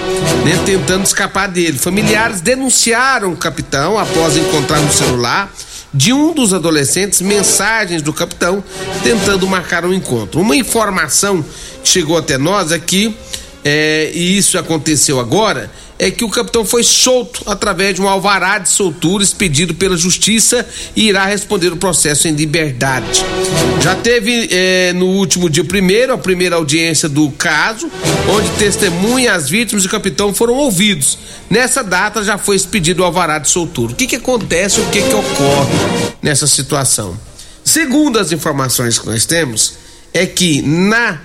né, 0.43 0.59
tentando 0.65 1.03
escapar 1.03 1.47
dele. 1.47 1.77
Familiares 1.77 2.41
denunciaram 2.41 3.31
o 3.31 3.37
capitão 3.37 3.99
após 3.99 4.35
encontrar 4.35 4.79
no 4.79 4.91
celular 4.91 5.53
de 5.93 6.11
um 6.11 6.33
dos 6.33 6.55
adolescentes 6.55 7.21
mensagens 7.21 8.01
do 8.01 8.11
capitão 8.11 8.63
tentando 9.03 9.45
marcar 9.45 9.85
um 9.85 9.93
encontro. 9.93 10.41
Uma 10.41 10.55
informação 10.55 11.45
que 11.83 11.87
chegou 11.87 12.17
até 12.17 12.35
nós 12.35 12.71
é 12.71 12.79
que, 12.79 13.15
é, 13.63 14.09
e 14.11 14.35
isso 14.35 14.57
aconteceu 14.57 15.19
agora, 15.19 15.69
é 15.99 16.11
que 16.11 16.23
o 16.23 16.29
capitão 16.29 16.63
foi 16.63 16.83
solto 16.83 17.41
através 17.47 17.95
de 17.95 18.01
um 18.01 18.07
alvará 18.07 18.59
de 18.59 18.69
soltura 18.69 19.23
expedido 19.23 19.73
pela 19.73 19.97
justiça 19.97 20.67
e 20.95 21.07
irá 21.07 21.25
responder 21.25 21.73
o 21.73 21.77
processo 21.77 22.27
em 22.27 22.31
liberdade. 22.31 23.23
Já 23.81 23.95
teve 23.95 24.47
eh, 24.51 24.93
no 24.93 25.05
último 25.05 25.49
dia 25.49 25.63
primeiro 25.63 26.13
a 26.13 26.17
primeira 26.17 26.55
audiência 26.55 27.09
do 27.09 27.31
caso, 27.31 27.89
onde 28.29 28.49
testemunha 28.51 29.33
as 29.33 29.49
vítimas 29.49 29.83
e 29.83 29.87
o 29.87 29.89
capitão 29.89 30.33
foram 30.33 30.53
ouvidos. 30.55 31.17
Nessa 31.49 31.83
data 31.83 32.23
já 32.23 32.37
foi 32.37 32.55
expedido 32.55 33.01
o 33.01 33.05
alvará 33.05 33.39
de 33.39 33.49
soltura. 33.49 33.93
O 33.93 33.95
que 33.95 34.05
que 34.05 34.17
acontece, 34.17 34.79
o 34.79 34.85
que 34.89 35.01
que 35.01 35.13
ocorre 35.13 35.73
nessa 36.21 36.45
situação? 36.45 37.17
Segundo 37.63 38.19
as 38.19 38.31
informações 38.31 38.99
que 38.99 39.05
nós 39.07 39.25
temos, 39.25 39.73
é 40.13 40.25
que 40.25 40.61
na 40.61 41.19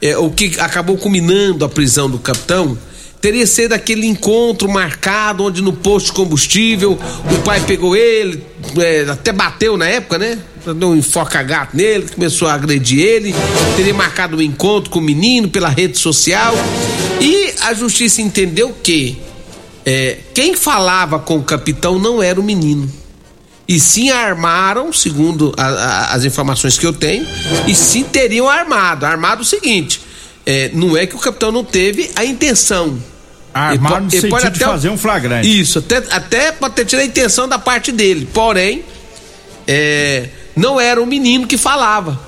eh, 0.00 0.16
o 0.16 0.30
que 0.30 0.58
acabou 0.58 0.96
culminando 0.96 1.64
a 1.64 1.68
prisão 1.68 2.08
do 2.08 2.18
capitão 2.18 2.78
teria 3.22 3.46
sido 3.46 3.72
aquele 3.72 4.04
encontro 4.04 4.68
marcado 4.68 5.44
onde 5.44 5.62
no 5.62 5.72
posto 5.72 6.06
de 6.06 6.12
combustível 6.12 6.98
o 7.32 7.42
pai 7.44 7.60
pegou 7.60 7.94
ele, 7.94 8.44
é, 8.76 9.06
até 9.08 9.30
bateu 9.30 9.76
na 9.78 9.86
época, 9.86 10.18
né? 10.18 10.38
Deu 10.76 10.88
um 10.88 10.96
enfoca-gato 10.96 11.76
nele, 11.76 12.08
começou 12.08 12.48
a 12.48 12.54
agredir 12.54 12.98
ele. 13.00 13.34
Teria 13.76 13.94
marcado 13.94 14.36
um 14.36 14.42
encontro 14.42 14.90
com 14.90 14.98
o 14.98 15.02
menino 15.02 15.48
pela 15.48 15.68
rede 15.68 15.98
social. 15.98 16.54
E 17.20 17.52
a 17.60 17.74
justiça 17.74 18.20
entendeu 18.20 18.74
que 18.82 19.20
é, 19.86 20.18
quem 20.34 20.54
falava 20.54 21.18
com 21.18 21.36
o 21.38 21.42
capitão 21.42 21.98
não 21.98 22.22
era 22.22 22.40
o 22.40 22.44
menino. 22.44 22.90
E 23.68 23.78
sim 23.78 24.10
armaram, 24.10 24.92
segundo 24.92 25.52
a, 25.56 25.64
a, 25.64 26.14
as 26.14 26.24
informações 26.24 26.78
que 26.78 26.86
eu 26.86 26.92
tenho, 26.92 27.26
e 27.66 27.74
sim 27.74 28.04
teriam 28.04 28.48
armado. 28.48 29.04
Armado 29.04 29.42
o 29.42 29.44
seguinte: 29.44 30.00
é, 30.44 30.70
não 30.74 30.96
é 30.96 31.06
que 31.06 31.16
o 31.16 31.18
capitão 31.18 31.50
não 31.50 31.64
teve 31.64 32.10
a 32.14 32.24
intenção 32.24 32.98
Armado 33.54 34.04
no 34.04 34.10
sentido 34.10 34.30
pode 34.30 34.46
até, 34.46 34.58
de 34.58 34.64
fazer 34.64 34.88
um 34.88 34.96
flagrante. 34.96 35.60
Isso, 35.60 35.78
até, 35.78 35.96
até 36.10 36.52
pode 36.52 36.74
ter 36.74 36.84
tido 36.86 37.00
a 37.00 37.04
intenção 37.04 37.48
da 37.48 37.58
parte 37.58 37.92
dele. 37.92 38.28
Porém, 38.32 38.84
é, 39.66 40.28
não 40.56 40.80
era 40.80 41.02
o 41.02 41.06
menino 41.06 41.46
que 41.46 41.56
falava 41.56 42.18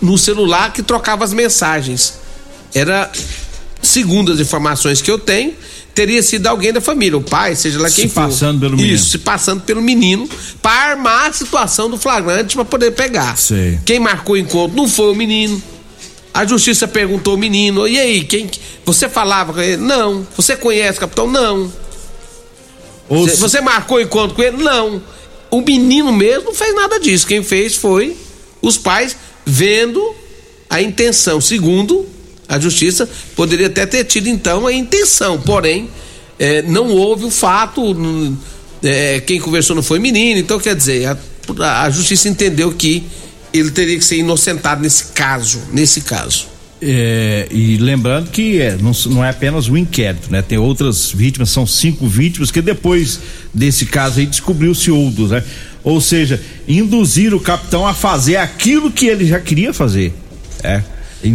no 0.00 0.18
celular 0.18 0.72
que 0.72 0.82
trocava 0.82 1.24
as 1.24 1.32
mensagens. 1.32 2.18
Era, 2.74 3.10
segundo 3.80 4.32
as 4.32 4.40
informações 4.40 5.00
que 5.00 5.10
eu 5.10 5.18
tenho, 5.18 5.54
teria 5.94 6.22
sido 6.22 6.46
alguém 6.46 6.72
da 6.72 6.80
família, 6.80 7.16
o 7.16 7.22
pai, 7.22 7.56
seja 7.56 7.80
lá 7.80 7.90
quem 7.90 8.08
se 8.08 8.14
for. 8.14 8.24
Se 8.24 8.30
passando 8.30 8.60
pelo 8.60 8.76
menino. 8.76 8.94
Isso, 8.94 9.10
se 9.10 9.18
passando 9.18 9.62
pelo 9.62 9.82
menino, 9.82 10.28
para 10.62 10.90
armar 10.90 11.26
a 11.30 11.32
situação 11.32 11.90
do 11.90 11.98
flagrante 11.98 12.54
para 12.54 12.64
poder 12.64 12.92
pegar. 12.92 13.36
Sei. 13.36 13.78
Quem 13.84 13.98
marcou 13.98 14.34
o 14.34 14.38
encontro 14.38 14.76
não 14.76 14.88
foi 14.88 15.10
o 15.10 15.14
menino 15.14 15.62
a 16.38 16.46
justiça 16.46 16.86
perguntou 16.86 17.32
ao 17.32 17.36
menino: 17.36 17.88
e 17.88 17.98
aí, 17.98 18.22
quem. 18.22 18.48
Você 18.84 19.08
falava 19.08 19.52
com 19.52 19.60
ele? 19.60 19.82
Não. 19.82 20.24
Você 20.36 20.54
conhece 20.54 20.98
o 20.98 21.00
capitão? 21.00 21.28
Não. 21.28 21.72
Você, 23.08 23.34
você 23.34 23.60
marcou 23.60 24.00
encontro 24.00 24.36
com 24.36 24.42
ele? 24.44 24.58
Não. 24.58 25.02
O 25.50 25.60
menino 25.60 26.12
mesmo 26.12 26.44
não 26.44 26.54
fez 26.54 26.72
nada 26.76 27.00
disso. 27.00 27.26
Quem 27.26 27.42
fez 27.42 27.74
foi 27.74 28.16
os 28.62 28.78
pais 28.78 29.16
vendo 29.44 30.14
a 30.70 30.80
intenção. 30.80 31.40
Segundo 31.40 32.06
a 32.48 32.56
justiça, 32.60 33.10
poderia 33.34 33.66
até 33.66 33.84
ter 33.84 34.04
tido 34.04 34.28
então 34.28 34.64
a 34.64 34.72
intenção, 34.72 35.40
porém, 35.40 35.90
é, 36.38 36.62
não 36.62 36.88
houve 36.90 37.24
o 37.24 37.32
fato. 37.32 37.82
É, 38.80 39.20
quem 39.26 39.40
conversou 39.40 39.74
não 39.74 39.82
foi 39.82 39.98
menino, 39.98 40.38
então 40.38 40.60
quer 40.60 40.76
dizer, 40.76 41.06
a, 41.58 41.82
a 41.82 41.90
justiça 41.90 42.28
entendeu 42.28 42.70
que 42.70 43.04
ele 43.58 43.70
teria 43.70 43.96
que 43.96 44.04
ser 44.04 44.16
inocentado 44.16 44.80
nesse 44.82 45.06
caso, 45.06 45.60
nesse 45.72 46.02
caso. 46.02 46.46
É, 46.80 47.48
e 47.50 47.76
lembrando 47.76 48.30
que 48.30 48.60
é, 48.60 48.76
não, 48.76 48.92
não, 49.06 49.24
é 49.24 49.30
apenas 49.30 49.68
o 49.68 49.76
inquérito, 49.76 50.30
né? 50.30 50.42
Tem 50.42 50.58
outras 50.58 51.10
vítimas, 51.10 51.50
são 51.50 51.66
cinco 51.66 52.06
vítimas 52.06 52.52
que 52.52 52.62
depois 52.62 53.18
desse 53.52 53.84
caso 53.86 54.20
aí 54.20 54.26
descobriu-se 54.26 54.90
outros, 54.90 55.32
né? 55.32 55.42
Ou 55.82 56.00
seja, 56.00 56.40
induzir 56.68 57.34
o 57.34 57.40
capitão 57.40 57.86
a 57.86 57.94
fazer 57.94 58.36
aquilo 58.36 58.92
que 58.92 59.06
ele 59.06 59.26
já 59.26 59.40
queria 59.40 59.72
fazer. 59.72 60.14
É, 60.62 60.82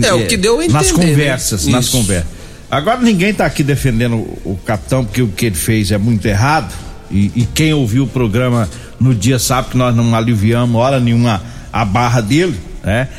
é 0.02 0.14
o 0.14 0.26
que 0.28 0.38
deu 0.38 0.60
a 0.60 0.66
entender, 0.66 0.74
Nas 0.74 0.92
né? 0.94 1.06
conversas, 1.06 1.66
né? 1.66 1.72
nas 1.74 1.90
conversas. 1.90 2.28
Agora 2.72 3.02
ninguém 3.02 3.30
está 3.30 3.46
aqui 3.46 3.64
defendendo 3.64 4.16
o, 4.16 4.54
o, 4.54 4.60
capitão 4.66 5.04
porque 5.04 5.22
o 5.22 5.28
que 5.28 5.46
ele 5.46 5.56
fez 5.56 5.92
é 5.92 5.98
muito 5.98 6.26
errado. 6.26 6.74
E, 7.12 7.32
e 7.36 7.48
quem 7.54 7.74
ouviu 7.74 8.06
o 8.06 8.08
programa 8.08 8.70
no 9.00 9.14
dia 9.14 9.38
sabe 9.38 9.70
que 9.72 9.78
nós 9.78 9.96
não 9.96 10.16
aliviamos 10.16 10.76
hora 10.80 11.00
nenhuma 11.00 11.42
a 11.74 11.84
barra 11.84 12.22
dele, 12.22 12.60
né? 12.84 13.10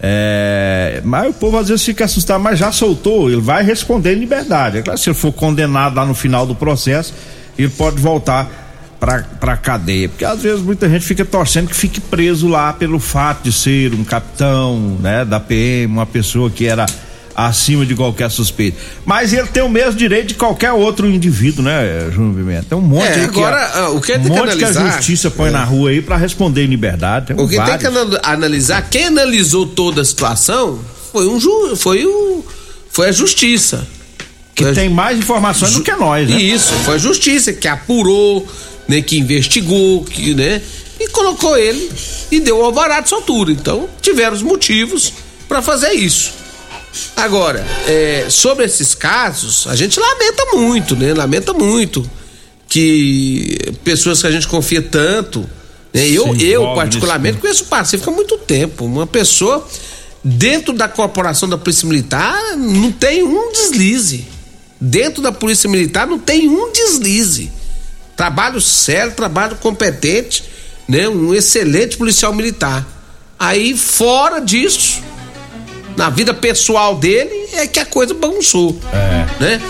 É, 0.00 1.02
mas 1.04 1.28
o 1.28 1.34
povo 1.34 1.58
às 1.58 1.68
vezes 1.68 1.84
fica 1.84 2.04
assustado, 2.04 2.40
mas 2.40 2.58
já 2.58 2.72
soltou, 2.72 3.30
ele 3.30 3.40
vai 3.40 3.62
responder 3.62 4.16
em 4.16 4.20
liberdade. 4.20 4.78
É 4.78 4.82
claro, 4.82 4.98
se 4.98 5.10
ele 5.10 5.16
for 5.16 5.32
condenado 5.32 5.96
lá 5.96 6.06
no 6.06 6.14
final 6.14 6.46
do 6.46 6.54
processo, 6.54 7.12
ele 7.58 7.68
pode 7.68 8.00
voltar 8.00 8.48
para 8.98 9.56
cadeia. 9.56 10.08
Porque 10.08 10.24
às 10.24 10.40
vezes 10.40 10.60
muita 10.62 10.88
gente 10.88 11.04
fica 11.04 11.24
torcendo 11.24 11.68
que 11.68 11.76
fique 11.76 12.00
preso 12.00 12.48
lá 12.48 12.72
pelo 12.72 12.98
fato 12.98 13.42
de 13.44 13.52
ser 13.52 13.92
um 13.92 14.04
capitão, 14.04 14.96
né, 15.00 15.24
da 15.24 15.38
PM, 15.38 15.92
uma 15.92 16.06
pessoa 16.06 16.48
que 16.48 16.66
era 16.66 16.86
acima 17.38 17.86
de 17.86 17.94
qualquer 17.94 18.28
suspeita. 18.32 18.76
Mas 19.06 19.32
ele 19.32 19.46
tem 19.46 19.62
o 19.62 19.68
mesmo 19.68 19.94
direito 19.94 20.28
de 20.28 20.34
qualquer 20.34 20.72
outro 20.72 21.08
indivíduo, 21.08 21.64
né, 21.64 22.10
Júnior 22.10 22.34
Pimenta? 22.34 22.66
Tem 22.70 22.76
um 22.76 22.80
monte 22.80 23.06
é, 23.06 23.24
agora, 23.24 23.70
que 23.70 23.78
a, 23.78 23.88
o 23.90 24.00
que 24.00 24.12
um 24.12 24.22
tem 24.22 24.28
monte 24.28 24.56
que, 24.56 24.64
analisar, 24.64 24.82
que 24.82 24.88
a 24.88 24.90
justiça 24.96 25.30
põe 25.30 25.48
é. 25.48 25.52
na 25.52 25.62
rua 25.62 25.90
aí 25.90 26.02
para 26.02 26.16
responder 26.16 26.64
em 26.64 26.66
liberdade. 26.66 27.32
o 27.34 27.48
que 27.48 27.56
vários. 27.56 27.78
tem 27.80 27.92
que 27.92 28.18
analisar, 28.24 28.82
quem 28.90 29.04
analisou 29.04 29.66
toda 29.66 30.02
a 30.02 30.04
situação 30.04 30.80
foi 31.12 31.28
um 31.28 31.38
ju, 31.38 31.76
foi 31.76 32.04
o 32.04 32.44
foi 32.90 33.08
a 33.10 33.12
justiça. 33.12 33.86
Que 34.52 34.72
tem 34.72 34.88
mais 34.88 35.16
informações 35.16 35.70
ju, 35.70 35.78
do 35.78 35.84
que 35.84 35.92
nós, 35.92 36.28
né? 36.28 36.42
Isso, 36.42 36.72
foi 36.84 36.96
a 36.96 36.98
justiça 36.98 37.52
que 37.52 37.68
apurou, 37.68 38.44
né, 38.88 39.00
que 39.00 39.16
investigou, 39.16 40.02
que, 40.02 40.34
né, 40.34 40.60
e 40.98 41.06
colocou 41.10 41.56
ele 41.56 41.88
e 42.32 42.40
deu 42.40 42.58
o 42.58 42.64
alvará 42.64 43.00
de 43.00 43.08
soltura. 43.08 43.52
Então, 43.52 43.88
tiveram 44.02 44.34
os 44.34 44.42
motivos 44.42 45.12
para 45.48 45.62
fazer 45.62 45.92
isso. 45.92 46.37
Agora, 47.16 47.64
é, 47.86 48.26
sobre 48.28 48.64
esses 48.64 48.94
casos, 48.94 49.66
a 49.66 49.74
gente 49.74 49.98
lamenta 49.98 50.44
muito, 50.54 50.96
né? 50.96 51.12
Lamenta 51.14 51.52
muito 51.52 52.08
que 52.68 53.56
pessoas 53.82 54.20
que 54.20 54.26
a 54.26 54.30
gente 54.30 54.46
confia 54.46 54.82
tanto. 54.82 55.40
Né? 55.92 56.08
Eu, 56.08 56.36
eu, 56.36 56.74
particularmente, 56.74 57.38
conheço 57.38 57.64
o 57.64 57.66
Pacífico 57.66 58.10
há 58.10 58.12
muito 58.12 58.36
tempo. 58.38 58.84
Uma 58.84 59.06
pessoa 59.06 59.66
dentro 60.22 60.72
da 60.72 60.88
corporação 60.88 61.48
da 61.48 61.56
Polícia 61.56 61.88
Militar 61.88 62.56
não 62.56 62.92
tem 62.92 63.22
um 63.22 63.50
deslize. 63.52 64.26
Dentro 64.80 65.22
da 65.22 65.32
Polícia 65.32 65.68
Militar 65.68 66.06
não 66.06 66.18
tem 66.18 66.48
um 66.48 66.70
deslize. 66.70 67.50
Trabalho 68.16 68.60
sério, 68.60 69.12
trabalho 69.12 69.56
competente, 69.56 70.44
né? 70.86 71.08
Um 71.08 71.34
excelente 71.34 71.96
policial 71.96 72.32
militar. 72.34 72.86
Aí, 73.38 73.76
fora 73.76 74.40
disso, 74.40 75.00
na 75.98 76.08
vida 76.08 76.32
pessoal 76.32 76.94
dele 76.94 77.48
é 77.54 77.66
que 77.66 77.80
a 77.80 77.84
coisa 77.84 78.14
bagunçou. 78.14 78.78
É. 78.92 79.42
Né? 79.42 79.60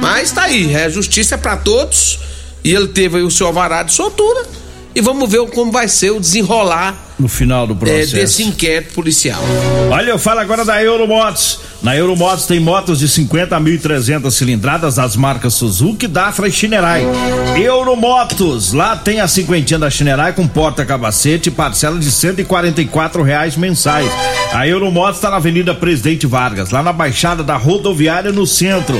Mas 0.00 0.32
tá 0.32 0.44
aí, 0.44 0.74
é 0.74 0.88
justiça 0.88 1.36
para 1.36 1.58
todos. 1.58 2.18
E 2.64 2.74
ele 2.74 2.88
teve 2.88 3.18
aí 3.18 3.22
o 3.22 3.30
seu 3.30 3.46
alvará 3.46 3.82
de 3.82 3.92
soltura. 3.92 4.46
E 4.94 5.00
vamos 5.02 5.30
ver 5.30 5.46
como 5.50 5.70
vai 5.70 5.86
ser 5.86 6.10
o 6.10 6.18
desenrolar 6.18 6.96
no 7.18 7.28
final 7.28 7.66
do 7.66 7.76
processo 7.76 8.16
é, 8.16 8.20
desse 8.20 8.42
inquérito 8.42 8.94
policial. 8.94 9.42
Olha, 9.90 10.10
eu 10.10 10.18
falo 10.18 10.40
agora 10.40 10.64
da 10.64 10.82
Euromotos. 10.82 11.60
Na 11.84 11.94
Euromotos 11.94 12.46
tem 12.46 12.58
motos 12.58 12.98
de 12.98 13.06
50 13.06 13.60
mil 13.60 13.74
e 13.74 13.78
300 13.78 14.34
cilindradas 14.34 14.94
das 14.94 15.14
marcas 15.16 15.52
Suzuki, 15.52 16.08
Dafra 16.08 16.48
e 16.48 16.50
Shinerai. 16.50 17.04
Euromotos, 17.62 18.72
lá 18.72 18.96
tem 18.96 19.20
a 19.20 19.28
cinquentinha 19.28 19.78
da 19.78 19.90
Shinerai 19.90 20.32
com 20.32 20.48
porta-capacete 20.48 21.50
e 21.50 21.52
parcela 21.52 21.98
de 21.98 22.10
144 22.10 23.22
reais 23.22 23.54
mensais. 23.58 24.10
A 24.54 24.66
Euromotos 24.66 25.16
está 25.16 25.28
na 25.28 25.36
Avenida 25.36 25.74
Presidente 25.74 26.26
Vargas, 26.26 26.70
lá 26.70 26.82
na 26.82 26.90
Baixada 26.90 27.44
da 27.44 27.58
Rodoviária 27.58 28.32
no 28.32 28.46
centro. 28.46 28.96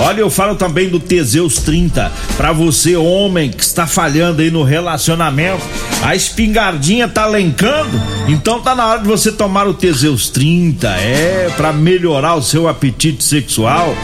Olha, 0.00 0.20
eu 0.20 0.30
falo 0.30 0.54
também 0.54 0.88
do 0.88 1.00
Teseus 1.00 1.56
30. 1.56 2.10
Para 2.36 2.52
você, 2.52 2.96
homem 2.96 3.50
que 3.50 3.62
está 3.62 3.86
falhando 3.86 4.40
aí 4.40 4.50
no 4.50 4.62
relacionamento, 4.62 5.62
a 6.02 6.14
espingardinha 6.14 7.08
tá 7.08 7.26
lencando, 7.26 8.00
então 8.28 8.60
tá 8.60 8.74
na 8.74 8.86
hora 8.86 9.00
de 9.00 9.08
você 9.08 9.32
tomar 9.32 9.66
o 9.66 9.74
Teseus 9.74 10.30
30. 10.30 10.88
É, 10.88 11.50
para 11.56 11.72
melhorar 11.72 12.36
o 12.36 12.42
seu 12.42 12.68
apetite 12.68 13.24
sexual. 13.24 13.94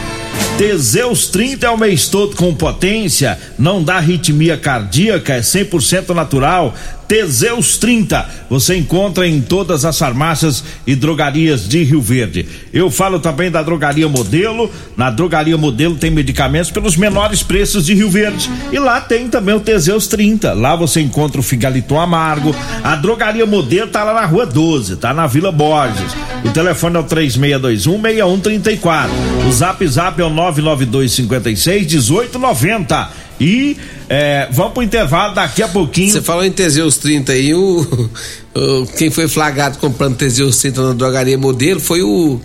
Teseus 0.57 1.27
30 1.27 1.65
é 1.65 1.69
o 1.69 1.77
mês 1.77 2.07
todo 2.07 2.35
com 2.35 2.53
potência, 2.53 3.37
não 3.59 3.83
dá 3.83 3.95
arritmia 3.95 4.57
cardíaca, 4.57 5.33
é 5.33 5.41
100% 5.41 6.13
natural. 6.13 6.73
Teseus 7.07 7.77
30, 7.77 8.27
você 8.49 8.75
encontra 8.75 9.27
em 9.27 9.41
todas 9.41 9.85
as 9.85 9.97
farmácias 9.97 10.63
e 10.87 10.95
drogarias 10.95 11.67
de 11.67 11.83
Rio 11.83 12.01
Verde. 12.01 12.45
Eu 12.73 12.89
falo 12.89 13.19
também 13.19 13.51
da 13.51 13.61
Drogaria 13.61 14.07
Modelo. 14.09 14.71
Na 14.97 15.09
Drogaria 15.09 15.57
Modelo 15.57 15.95
tem 15.95 16.09
medicamentos 16.09 16.71
pelos 16.71 16.97
menores 16.97 17.43
preços 17.43 17.85
de 17.85 17.93
Rio 17.93 18.09
Verde. 18.09 18.49
E 18.71 18.79
lá 18.79 18.99
tem 19.01 19.27
também 19.27 19.55
o 19.55 19.59
Teseus 19.59 20.07
30. 20.07 20.53
Lá 20.53 20.75
você 20.75 20.99
encontra 21.01 21.39
o 21.39 21.43
Figaliton 21.43 21.99
Amargo. 21.99 22.55
A 22.83 22.95
Drogaria 22.95 23.45
Modelo 23.45 23.89
tá 23.89 24.03
lá 24.03 24.13
na 24.13 24.25
Rua 24.25 24.45
12, 24.45 24.95
tá 24.95 25.13
na 25.13 25.27
Vila 25.27 25.51
Borges. 25.51 26.11
O 26.43 26.49
telefone 26.51 26.95
é 26.97 26.99
o 26.99 27.03
3621 27.03 28.01
6134. 28.01 29.11
O 29.47 29.51
Zap 29.51 29.87
Zap 29.87 30.19
é 30.19 30.23
o 30.23 30.29
992 30.29 31.11
56 31.11 31.85
1890. 31.85 33.24
E 33.39 33.77
é, 34.07 34.47
vamos 34.51 34.73
pro 34.73 34.83
intervalo 34.83 35.33
daqui 35.35 35.61
a 35.61 35.67
pouquinho. 35.67 36.11
Você 36.11 36.21
falou 36.21 36.43
em 36.43 36.51
Teseus 36.51 36.97
30 36.97 37.31
aí, 37.31 37.53
o, 37.53 38.09
o, 38.55 38.85
quem 38.97 39.09
foi 39.09 39.27
flagrado 39.27 39.77
comprando 39.77 40.15
Teseus 40.15 40.57
30 40.57 40.81
na 40.89 40.93
drogaria 40.93 41.37
modelo 41.37 41.79
foi 41.79 42.01
o. 42.01 42.39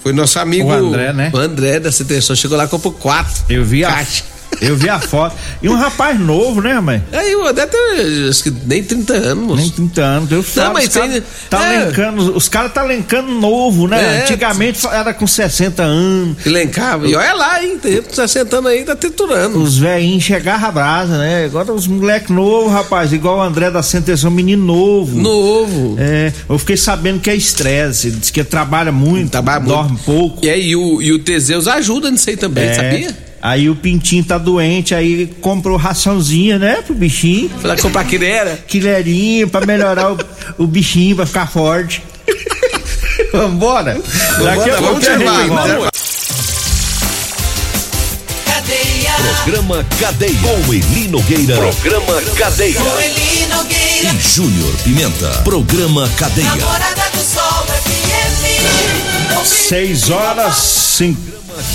Foi 0.00 0.12
nosso 0.12 0.38
amigo. 0.38 0.68
O 0.68 0.72
André, 0.72 1.12
né? 1.12 1.30
O 1.34 1.36
André 1.36 1.80
da 1.80 1.90
Citeção. 1.90 2.36
Chegou 2.36 2.56
lá 2.56 2.64
e 2.64 2.68
comprou 2.68 2.92
quatro. 2.92 3.42
Eu 3.48 3.64
vi 3.64 3.84
a, 3.84 4.06
Eu 4.60 4.76
vi 4.76 4.88
a 4.88 4.98
foto. 4.98 5.36
E 5.62 5.68
um 5.68 5.74
rapaz 5.76 6.18
novo, 6.18 6.60
né, 6.60 6.78
mãe? 6.80 7.02
Aí, 7.12 7.34
deve 7.54 7.66
ter 7.66 8.28
acho 8.28 8.42
que 8.42 8.50
nem 8.66 8.82
30 8.82 9.12
anos. 9.14 9.56
Nem 9.58 9.70
30 9.70 10.02
anos. 10.02 10.30
Eu 10.32 10.44
Não, 10.56 10.72
mas 10.72 10.84
os 10.88 10.94
tem- 10.94 11.22
tá 11.48 11.64
é. 11.72 11.84
lencando, 11.86 12.36
os 12.36 12.48
caras 12.48 12.72
tá 12.72 12.82
lencando 12.82 13.30
novo, 13.32 13.86
né? 13.86 14.18
É. 14.18 14.22
Antigamente 14.22 14.86
era 14.86 15.14
com 15.14 15.26
60 15.26 15.82
anos. 15.82 16.42
Que 16.42 16.48
lencava. 16.48 17.06
E 17.06 17.14
olha 17.14 17.34
lá, 17.34 17.62
hein? 17.62 17.78
Tem 17.80 18.02
60 18.10 18.56
anos 18.58 18.70
aí, 18.70 18.84
tá 18.84 18.96
triturando. 18.96 19.60
Os 19.62 19.78
velhinhos 19.78 20.24
chegavam 20.24 20.68
a 20.68 20.72
brasa, 20.72 21.18
né? 21.18 21.44
Agora 21.44 21.72
os 21.72 21.86
moleque 21.86 22.32
novo, 22.32 22.68
rapaz, 22.68 23.12
igual 23.12 23.38
o 23.38 23.42
André 23.42 23.70
da 23.70 23.82
Sentença, 23.82 24.26
um 24.28 24.30
menino 24.30 24.64
novo. 24.64 25.18
Novo. 25.18 25.96
É, 25.98 26.32
eu 26.48 26.58
fiquei 26.58 26.76
sabendo 26.76 27.20
que 27.20 27.30
é 27.30 27.34
estresse, 27.36 28.10
diz 28.10 28.30
que 28.30 28.42
trabalha 28.44 28.90
muito, 28.92 29.30
Trabalha 29.30 29.60
muito. 29.60 29.72
dorme 29.74 29.98
pouco. 30.04 30.44
E 30.44 30.50
aí, 30.50 30.74
o, 30.76 31.00
e 31.00 31.12
o 31.12 31.18
Teseus 31.18 31.66
ajuda 31.68 32.10
nisso 32.10 32.28
aí 32.30 32.36
também, 32.36 32.64
É. 32.64 32.74
sabia? 32.74 33.27
Aí 33.40 33.70
o 33.70 33.76
pintinho 33.76 34.24
tá 34.24 34.36
doente, 34.36 34.94
aí 34.94 35.26
comprou 35.40 35.76
raçãozinha, 35.76 36.58
né, 36.58 36.82
pro 36.84 36.94
bichinho. 36.94 37.50
Foi 37.60 37.70
lá 37.70 37.76
comprar 37.76 38.04
quilera. 38.04 38.58
Quilerinho 38.66 39.48
pra 39.48 39.64
melhorar 39.64 40.12
o, 40.12 40.18
o 40.58 40.66
bichinho, 40.66 41.16
pra 41.16 41.26
ficar 41.26 41.46
forte. 41.46 42.02
Vambora? 43.32 44.00
Daqui 44.42 44.70
a 44.70 44.80
vamos 44.80 45.06
pouco 45.06 45.84
a. 45.84 45.98
Programa 49.44 49.84
Cadeia. 49.98 50.38
Com 50.42 50.74
Eli 50.74 51.08
Nogueira. 51.08 51.56
Programa 51.56 52.20
Cadeia. 52.36 52.80
Com 52.80 53.00
Eli 53.00 53.46
Nogueira. 53.46 54.14
E 54.14 54.20
Júnior 54.20 54.72
Pimenta. 54.84 55.28
Programa 55.44 56.08
Cadeia. 56.16 56.48
Namorada 56.48 57.10
do 57.14 57.22
Sol 57.22 57.66
FM. 57.66 58.08
6 59.44 60.10
horas, 60.10 60.56
cinco, 60.56 61.20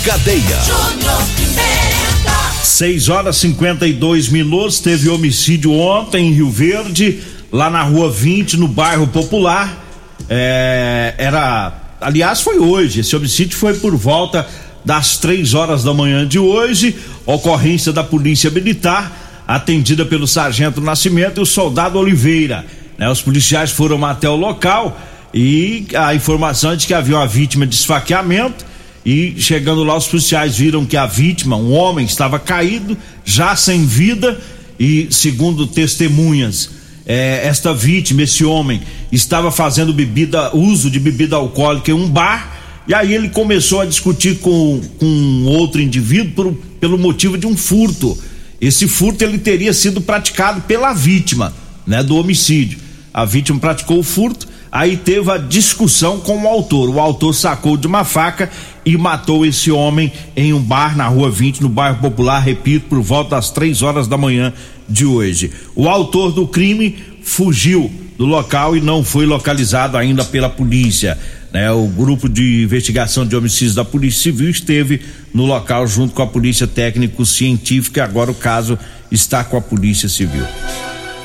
Cadeia. 0.04 0.60
Júnior 0.66 1.22
Pimenta. 1.34 2.62
6 2.62 3.08
horas 3.08 3.38
52 3.38 4.28
minutos. 4.28 4.78
Teve 4.78 5.08
homicídio 5.08 5.72
ontem 5.72 6.28
em 6.28 6.32
Rio 6.32 6.50
Verde, 6.50 7.20
lá 7.50 7.70
na 7.70 7.82
rua 7.82 8.10
20, 8.10 8.58
no 8.58 8.68
bairro 8.68 9.06
Popular. 9.06 9.82
É, 10.28 11.14
era. 11.16 11.72
Aliás, 12.02 12.42
foi 12.42 12.58
hoje. 12.58 13.00
Esse 13.00 13.16
homicídio 13.16 13.56
foi 13.56 13.72
por 13.74 13.96
volta 13.96 14.46
das 14.84 15.16
3 15.16 15.54
horas 15.54 15.82
da 15.82 15.94
manhã 15.94 16.28
de 16.28 16.38
hoje. 16.38 16.94
Ocorrência 17.24 17.90
da 17.90 18.04
Polícia 18.04 18.50
Militar, 18.50 19.10
atendida 19.48 20.04
pelo 20.04 20.26
Sargento 20.26 20.82
Nascimento 20.82 21.40
e 21.40 21.42
o 21.42 21.46
soldado 21.46 21.98
Oliveira. 21.98 22.66
né? 22.98 23.08
Os 23.08 23.22
policiais 23.22 23.70
foram 23.70 24.04
até 24.04 24.28
o 24.28 24.36
local 24.36 25.00
e 25.32 25.86
a 25.96 26.14
informação 26.14 26.72
é 26.72 26.76
de 26.76 26.86
que 26.86 26.92
havia 26.92 27.16
uma 27.16 27.26
vítima 27.26 27.66
de 27.66 27.74
esfaqueamento. 27.74 28.73
E 29.04 29.34
chegando 29.38 29.84
lá, 29.84 29.96
os 29.96 30.06
policiais 30.06 30.56
viram 30.56 30.86
que 30.86 30.96
a 30.96 31.06
vítima, 31.06 31.56
um 31.56 31.72
homem, 31.72 32.06
estava 32.06 32.38
caído, 32.38 32.96
já 33.24 33.54
sem 33.54 33.84
vida, 33.84 34.40
e 34.80 35.08
segundo 35.10 35.66
testemunhas, 35.66 36.70
eh, 37.06 37.42
esta 37.44 37.74
vítima, 37.74 38.22
esse 38.22 38.44
homem, 38.44 38.80
estava 39.12 39.50
fazendo 39.50 39.92
bebida, 39.92 40.56
uso 40.56 40.90
de 40.90 40.98
bebida 40.98 41.36
alcoólica 41.36 41.90
em 41.90 41.94
um 41.94 42.08
bar, 42.08 42.82
e 42.88 42.94
aí 42.94 43.14
ele 43.14 43.28
começou 43.28 43.80
a 43.80 43.86
discutir 43.86 44.38
com, 44.38 44.80
com 44.98 45.44
outro 45.46 45.80
indivíduo 45.80 46.32
por- 46.32 46.54
pelo 46.80 46.98
motivo 46.98 47.36
de 47.36 47.46
um 47.46 47.56
furto. 47.56 48.16
Esse 48.60 48.88
furto 48.88 49.22
ele 49.22 49.38
teria 49.38 49.72
sido 49.74 50.00
praticado 50.00 50.62
pela 50.62 50.94
vítima, 50.94 51.52
né, 51.86 52.02
do 52.02 52.16
homicídio. 52.16 52.78
A 53.12 53.24
vítima 53.24 53.58
praticou 53.58 53.98
o 53.98 54.02
furto, 54.02 54.48
aí 54.72 54.96
teve 54.96 55.30
a 55.30 55.38
discussão 55.38 56.18
com 56.20 56.42
o 56.42 56.48
autor. 56.48 56.88
O 56.88 56.98
autor 56.98 57.34
sacou 57.34 57.76
de 57.76 57.86
uma 57.86 58.04
faca 58.04 58.50
e 58.84 58.96
matou 58.96 59.46
esse 59.46 59.70
homem 59.70 60.12
em 60.36 60.52
um 60.52 60.60
bar 60.60 60.96
na 60.96 61.06
rua 61.06 61.30
20, 61.30 61.62
no 61.62 61.68
bairro 61.68 61.98
Popular, 61.98 62.40
repito, 62.40 62.86
por 62.88 63.00
volta 63.00 63.36
das 63.36 63.50
três 63.50 63.82
horas 63.82 64.06
da 64.06 64.16
manhã 64.16 64.52
de 64.88 65.06
hoje. 65.06 65.50
O 65.74 65.88
autor 65.88 66.32
do 66.32 66.46
crime 66.46 66.96
fugiu 67.22 67.90
do 68.18 68.26
local 68.26 68.76
e 68.76 68.80
não 68.80 69.02
foi 69.02 69.26
localizado 69.26 69.96
ainda 69.96 70.24
pela 70.24 70.48
polícia. 70.48 71.18
né? 71.52 71.70
O 71.72 71.86
grupo 71.86 72.28
de 72.28 72.62
investigação 72.62 73.26
de 73.26 73.34
homicídios 73.34 73.74
da 73.74 73.84
Polícia 73.84 74.22
Civil 74.22 74.50
esteve 74.50 75.00
no 75.32 75.46
local 75.46 75.86
junto 75.86 76.14
com 76.14 76.22
a 76.22 76.26
Polícia 76.26 76.66
Técnico-Científica 76.66 78.00
e 78.00 78.02
agora 78.02 78.30
o 78.30 78.34
caso 78.34 78.78
está 79.10 79.42
com 79.42 79.56
a 79.56 79.60
Polícia 79.60 80.08
Civil. 80.08 80.44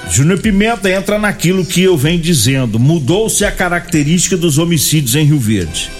Júnior 0.09 0.39
Pimenta 0.39 0.89
entra 0.89 1.19
naquilo 1.19 1.63
que 1.63 1.83
eu 1.83 1.95
venho 1.95 2.19
dizendo. 2.19 2.79
Mudou-se 2.79 3.45
a 3.45 3.51
característica 3.51 4.35
dos 4.35 4.57
homicídios 4.57 5.15
em 5.15 5.25
Rio 5.25 5.39
Verde. 5.39 5.91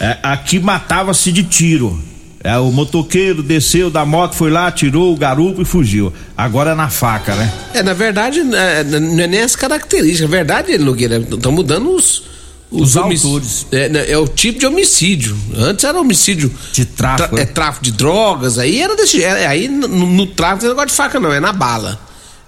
É, 0.00 0.18
aqui 0.22 0.58
matava-se 0.58 1.32
de 1.32 1.42
tiro. 1.42 2.00
É, 2.44 2.56
o 2.58 2.70
motoqueiro 2.70 3.42
desceu 3.42 3.90
da 3.90 4.04
moto, 4.04 4.34
foi 4.36 4.50
lá, 4.50 4.70
tirou 4.70 5.12
o 5.12 5.16
garupo 5.16 5.62
e 5.62 5.64
fugiu. 5.64 6.12
Agora 6.36 6.70
é 6.72 6.74
na 6.74 6.88
faca, 6.88 7.34
né? 7.34 7.52
É, 7.74 7.82
na 7.82 7.92
verdade, 7.92 8.38
é, 8.40 8.84
não 8.84 9.20
é 9.20 9.26
nem 9.26 9.40
as 9.40 9.56
características. 9.56 10.30
Na 10.30 10.36
verdade, 10.36 10.78
Nogueira, 10.78 11.16
estão 11.18 11.50
mudando 11.50 11.90
os. 11.90 12.22
Os 12.70 12.94
homic- 12.96 13.24
autores. 13.24 13.66
É, 13.72 13.88
né, 13.88 14.10
é 14.10 14.18
o 14.18 14.26
tipo 14.28 14.58
de 14.60 14.66
homicídio. 14.66 15.36
Antes 15.56 15.84
era 15.84 15.98
homicídio. 16.00 16.52
De 16.72 16.84
tráfico, 16.84 17.28
Tra- 17.30 17.42
é 17.42 17.46
né? 17.46 17.50
tráfico 17.52 17.84
de 17.84 17.92
drogas. 17.92 18.58
Aí 18.58 18.80
era 18.82 18.94
desse. 18.96 19.22
é, 19.24 19.46
aí 19.46 19.66
no, 19.68 19.86
no 19.88 20.26
tráfico 20.26 20.64
não 20.64 20.70
é 20.70 20.74
negócio 20.74 20.88
de 20.88 20.94
faca, 20.94 21.18
não, 21.20 21.32
é 21.32 21.40
na 21.40 21.52
bala. 21.52 21.98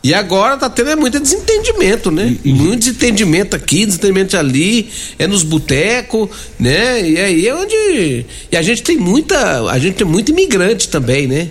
E 0.08 0.14
agora 0.14 0.56
tá 0.56 0.70
tendo 0.70 0.88
é 0.88 0.96
muito 0.96 1.20
desentendimento, 1.20 2.10
né? 2.10 2.34
Muito 2.42 2.78
desentendimento 2.80 3.54
aqui, 3.54 3.84
desentendimento 3.84 4.38
ali, 4.38 4.88
é 5.18 5.26
nos 5.26 5.42
botecos, 5.42 6.30
né? 6.58 7.06
E 7.06 7.18
aí 7.20 7.46
é 7.46 7.54
onde. 7.54 8.24
E 8.50 8.56
a 8.56 8.62
gente 8.62 8.82
tem 8.82 8.96
muita. 8.96 9.70
A 9.70 9.78
gente 9.78 9.96
tem 9.96 10.06
muito 10.06 10.30
imigrante 10.30 10.88
também, 10.88 11.26
né? 11.26 11.48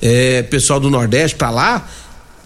É, 0.00 0.42
pessoal 0.44 0.78
do 0.78 0.88
Nordeste 0.88 1.34
pra 1.36 1.50
lá, 1.50 1.84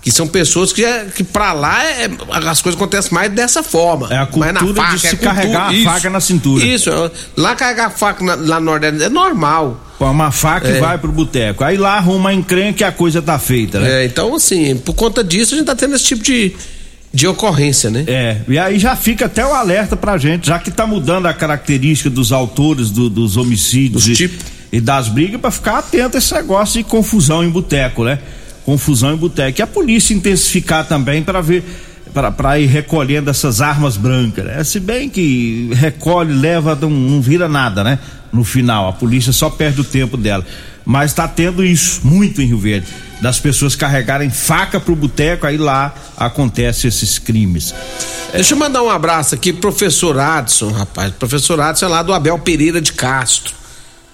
que 0.00 0.10
são 0.10 0.26
pessoas 0.26 0.72
que, 0.72 0.82
é, 0.82 1.04
que 1.14 1.22
pra 1.22 1.52
lá 1.52 1.84
é- 1.84 2.08
as 2.46 2.62
coisas 2.62 2.80
acontecem 2.80 3.12
mais 3.12 3.30
dessa 3.30 3.62
forma. 3.62 4.08
É 4.10 4.16
a 4.16 4.20
na 4.20 4.60
cultura 4.60 4.88
de 4.94 4.98
se 4.98 5.16
carregar 5.18 5.68
a 5.68 5.72
isso. 5.74 5.84
faca 5.84 6.08
na 6.08 6.20
cintura. 6.20 6.64
Isso, 6.64 6.88
é, 6.88 7.10
lá 7.36 7.54
carregar 7.54 7.88
a 7.88 7.90
faca 7.90 8.24
na- 8.24 8.34
lá 8.34 8.58
no 8.60 8.64
Nordeste 8.64 9.02
é 9.02 9.10
normal. 9.10 9.78
Com 10.00 10.10
uma 10.10 10.30
faca 10.30 10.66
e 10.66 10.78
É. 10.78 10.80
vai 10.80 10.96
pro 10.96 11.12
boteco. 11.12 11.62
Aí 11.62 11.76
lá 11.76 11.98
arruma 11.98 12.30
a 12.30 12.32
encrenca 12.34 12.82
e 12.82 12.86
a 12.86 12.90
coisa 12.90 13.20
tá 13.20 13.38
feita, 13.38 13.78
né? 13.80 14.02
É, 14.02 14.06
então, 14.06 14.34
assim, 14.34 14.74
por 14.78 14.94
conta 14.94 15.22
disso, 15.22 15.54
a 15.54 15.58
gente 15.58 15.66
tá 15.66 15.76
tendo 15.76 15.94
esse 15.94 16.04
tipo 16.06 16.22
de, 16.22 16.54
de 17.12 17.26
ocorrência, 17.26 17.90
né? 17.90 18.04
É, 18.06 18.38
e 18.48 18.58
aí 18.58 18.78
já 18.78 18.96
fica 18.96 19.26
até 19.26 19.44
o 19.44 19.52
alerta 19.52 19.98
pra 19.98 20.16
gente, 20.16 20.46
já 20.46 20.58
que 20.58 20.70
tá 20.70 20.86
mudando 20.86 21.26
a 21.26 21.34
característica 21.34 22.08
dos 22.08 22.32
autores 22.32 22.90
do- 22.90 23.10
dos 23.10 23.36
homicídios 23.36 24.06
Dos 24.06 24.08
e, 24.08 24.16
tipos. 24.28 24.46
e 24.72 24.80
das 24.80 25.08
brigas 25.08 25.38
pra 25.38 25.50
ficar 25.50 25.76
atento 25.80 26.16
a 26.16 26.18
esse 26.18 26.32
negócio 26.32 26.82
de 26.82 26.88
confusão 26.88 27.44
em 27.44 27.50
boteco, 27.50 28.02
né? 28.02 28.20
Confusão 28.64 29.12
em 29.12 29.16
boteco. 29.18 29.60
E 29.60 29.62
a 29.62 29.66
polícia 29.66 30.14
intensificar 30.14 30.88
também 30.88 31.22
pra 31.22 31.42
ver, 31.42 31.62
pra 32.38 32.58
ir 32.58 32.64
recolhendo 32.68 33.28
essas 33.28 33.60
armas 33.60 33.98
brancas, 33.98 34.46
né? 34.46 34.64
Se 34.64 34.80
bem 34.80 35.10
que 35.10 35.68
recolhe, 35.74 36.32
leva, 36.32 36.74
não, 36.80 36.88
não 36.88 37.20
vira 37.20 37.46
nada, 37.50 37.84
né? 37.84 37.98
No 38.32 38.44
final, 38.44 38.88
a 38.88 38.92
polícia 38.92 39.32
só 39.32 39.50
perde 39.50 39.80
o 39.80 39.84
tempo 39.84 40.16
dela. 40.16 40.46
Mas 40.84 41.12
tá 41.12 41.28
tendo 41.28 41.64
isso 41.64 42.00
muito 42.04 42.40
em 42.40 42.46
Rio 42.46 42.58
Verde, 42.58 42.86
das 43.20 43.38
pessoas 43.38 43.76
carregarem 43.76 44.30
faca 44.30 44.80
pro 44.80 44.96
boteco, 44.96 45.46
aí 45.46 45.56
lá 45.56 45.94
acontecem 46.16 46.88
esses 46.88 47.18
crimes. 47.18 47.74
Deixa 48.32 48.54
eu 48.54 48.58
mandar 48.58 48.82
um 48.82 48.88
abraço 48.88 49.34
aqui, 49.34 49.52
professor 49.52 50.18
Adson, 50.18 50.70
rapaz. 50.70 51.12
Professor 51.14 51.60
Adson 51.60 51.86
é 51.86 51.88
lá 51.88 52.02
do 52.02 52.12
Abel 52.12 52.38
Pereira 52.38 52.80
de 52.80 52.92
Castro, 52.92 53.54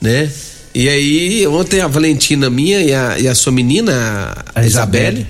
né? 0.00 0.30
E 0.74 0.88
aí, 0.88 1.46
ontem 1.46 1.80
a 1.80 1.86
Valentina 1.86 2.50
minha 2.50 2.80
e 2.80 2.92
a, 2.92 3.18
e 3.18 3.28
a 3.28 3.34
sua 3.34 3.52
menina, 3.52 4.34
a, 4.54 4.60
A 4.60 4.66
Isabelle. 4.66 5.26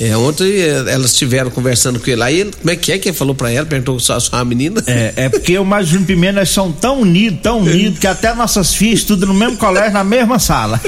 É, 0.00 0.16
ontem 0.16 0.50
eh, 0.60 0.84
elas 0.88 1.10
estiveram 1.12 1.50
conversando 1.50 2.00
com 2.00 2.10
ele. 2.10 2.22
Aí, 2.22 2.40
ele- 2.40 2.52
como 2.58 2.70
é 2.70 2.76
que 2.76 2.90
é 2.92 2.98
que 2.98 3.08
ele 3.10 3.16
falou 3.16 3.34
pra 3.34 3.50
ela? 3.52 3.66
Perguntou 3.66 4.00
só 4.00 4.16
a 4.32 4.44
menina? 4.44 4.82
É, 4.86 5.12
é 5.16 5.28
porque 5.28 5.58
o 5.58 5.64
mais 5.64 5.86
Júnior 5.88 6.06
Pimenta 6.06 6.32
nós 6.40 6.48
somos 6.48 6.76
tão 6.80 7.00
unidos, 7.02 7.40
tão 7.42 7.58
unidos, 7.58 7.98
que 7.98 8.06
até 8.06 8.32
nossas 8.34 8.74
filhas 8.74 9.00
estudam 9.00 9.28
no 9.28 9.34
mesmo 9.34 9.56
colégio, 9.58 9.92
na 9.92 10.02
mesma 10.02 10.38
sala. 10.38 10.80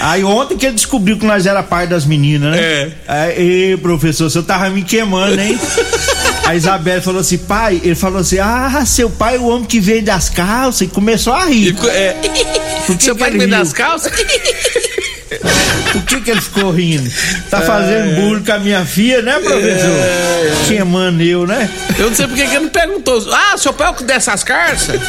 Aí 0.00 0.22
ontem 0.24 0.56
que 0.56 0.64
ele 0.64 0.74
descobriu 0.76 1.18
que 1.18 1.26
nós 1.26 1.44
era 1.44 1.62
pai 1.62 1.86
das 1.86 2.06
meninas, 2.06 2.52
né? 2.52 2.58
É. 2.62 2.90
Aí, 3.06 3.72
"Ê, 3.72 3.76
professor, 3.76 4.30
você 4.30 4.40
tava 4.42 4.70
me 4.70 4.82
queimando, 4.82 5.38
hein? 5.40 5.58
A 6.44 6.54
Isabel 6.54 7.02
falou 7.02 7.20
assim, 7.20 7.36
pai, 7.36 7.80
ele 7.84 7.94
falou 7.96 8.20
assim, 8.20 8.38
ah, 8.38 8.84
seu 8.86 9.10
pai 9.10 9.36
é 9.36 9.38
o 9.38 9.48
homem 9.48 9.66
que 9.66 9.80
vende 9.80 10.08
as 10.08 10.30
calças, 10.30 10.82
e 10.82 10.86
começou 10.86 11.32
a 11.34 11.44
rir. 11.44 11.76
É, 11.88 12.12
Por 12.86 12.96
que 12.96 13.04
seu 13.04 13.14
que 13.14 13.20
pai 13.20 13.36
dá 13.36 13.44
riu? 13.44 13.56
as 13.62 13.72
calças? 13.74 14.10
Por 15.92 16.02
que 16.02 16.20
que 16.20 16.30
ele 16.30 16.40
ficou 16.40 16.70
rindo? 16.70 17.10
Tá 17.50 17.60
fazendo 17.62 18.16
bullying 18.20 18.44
com 18.44 18.52
a 18.52 18.58
minha 18.58 18.84
filha, 18.84 19.22
né, 19.22 19.38
professor? 19.38 20.66
Queimando 20.66 21.22
eu, 21.22 21.46
né? 21.46 21.68
Eu 21.98 22.08
não 22.08 22.14
sei 22.14 22.26
porque 22.26 22.46
que 22.46 22.54
ele 22.54 22.64
não 22.64 22.70
perguntou. 22.70 23.26
Ah, 23.32 23.56
seu 23.56 23.72
pai 23.72 23.88
é 23.88 23.90
o 23.90 23.94
que 23.94 24.04
dessa 24.04 24.32
as 24.32 24.44
calças? 24.44 25.00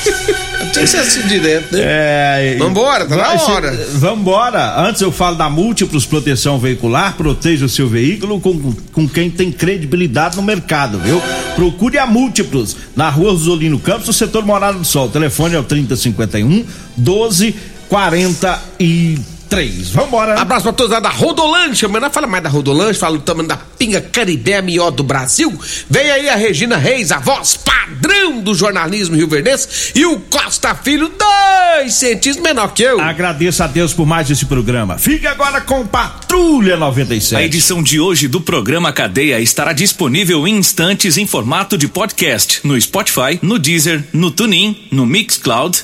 Tinha 0.72 0.86
que 0.86 0.88
ser 0.88 0.98
assim 1.00 1.22
direto, 1.28 1.74
né? 1.76 1.82
É, 1.84 2.56
Vambora, 2.58 3.06
tá 3.06 3.16
na 3.16 3.24
vai 3.24 3.40
ser- 3.40 3.52
hora. 3.52 3.88
Vambora. 3.96 4.80
Antes 4.80 5.02
eu 5.02 5.12
falo 5.12 5.36
da 5.36 5.50
Múltiplos 5.50 6.06
Proteção 6.06 6.58
Veicular. 6.60 7.16
Proteja 7.16 7.66
o 7.66 7.70
seu 7.70 7.88
veículo 7.90 8.40
com, 8.40 8.74
com 8.94 9.08
quem 9.08 9.30
tem 9.30 9.52
credibilidade 9.52 10.36
no 10.38 10.44
mercado, 10.44 11.00
viu? 11.00 11.22
Procure 11.56 11.98
a 11.98 12.06
Múltiplos 12.06 12.76
na 12.96 13.10
rua 13.10 13.32
Rosolino 13.32 13.80
Campos, 13.80 14.08
no 14.08 14.14
setor 14.14 14.46
Morada 14.46 14.78
do 14.78 14.86
Sol. 14.86 15.08
O 15.08 15.10
telefone 15.10 15.56
é 15.56 15.60
o 15.60 15.64
3051 15.64 16.66
1244. 16.98 19.30
Três. 19.50 19.90
Vambora. 19.90 20.40
Abraço 20.40 20.64
pra 20.64 20.74
todos 20.74 20.92
lá 20.92 21.00
da 21.00 21.10
Rodolanche, 21.10 21.88
mas 21.88 22.02
não 22.02 22.12
fala 22.12 22.28
mais 22.28 22.44
da 22.44 22.50
Rodolanche, 22.50 23.00
fala 23.00 23.18
também 23.20 23.48
da 23.48 23.58
Pinga 23.58 24.00
Caribé, 24.00 24.58
a 24.58 24.62
melhor 24.62 24.92
do 24.92 25.04
Brasil. 25.04 25.52
Vem 25.90 26.12
aí 26.12 26.30
a 26.30 26.36
Regina 26.36 26.78
Reis, 26.78 27.12
a 27.12 27.20
voz 27.20 27.58
padrão 27.58 28.40
do 28.42 28.54
jornalismo 28.54 29.16
rio-verdense, 29.16 29.94
e 29.96 30.06
o 30.06 30.20
Costa 30.20 30.76
Filho, 30.76 31.12
dois 31.18 31.96
centímetros 31.96 32.44
menor 32.44 32.74
que 32.74 32.84
eu. 32.84 33.02
Agradeço 33.02 33.64
a 33.64 33.68
Deus 33.68 33.94
por 33.94 34.06
mais 34.06 34.30
esse 34.30 34.46
programa. 34.46 34.98
Fique 34.98 35.26
agora 35.26 35.62
com 35.62 35.86
Patrulha 35.88 36.78
97. 36.78 37.36
A 37.36 37.44
edição 37.44 37.82
de 37.82 38.00
hoje 38.00 38.28
do 38.28 38.40
programa 38.40 38.94
Cadeia 38.94 39.40
estará 39.40 39.74
disponível 39.74 40.48
em 40.48 40.58
instantes 40.58 41.18
em 41.18 41.26
formato 41.26 41.78
de 41.78 41.88
podcast 41.88 42.60
no 42.64 42.80
Spotify, 42.80 43.40
no 43.42 43.58
Deezer, 43.58 44.04
no 44.14 44.30
TuneIn, 44.30 44.88
no 44.92 45.06
Mixcloud, 45.06 45.84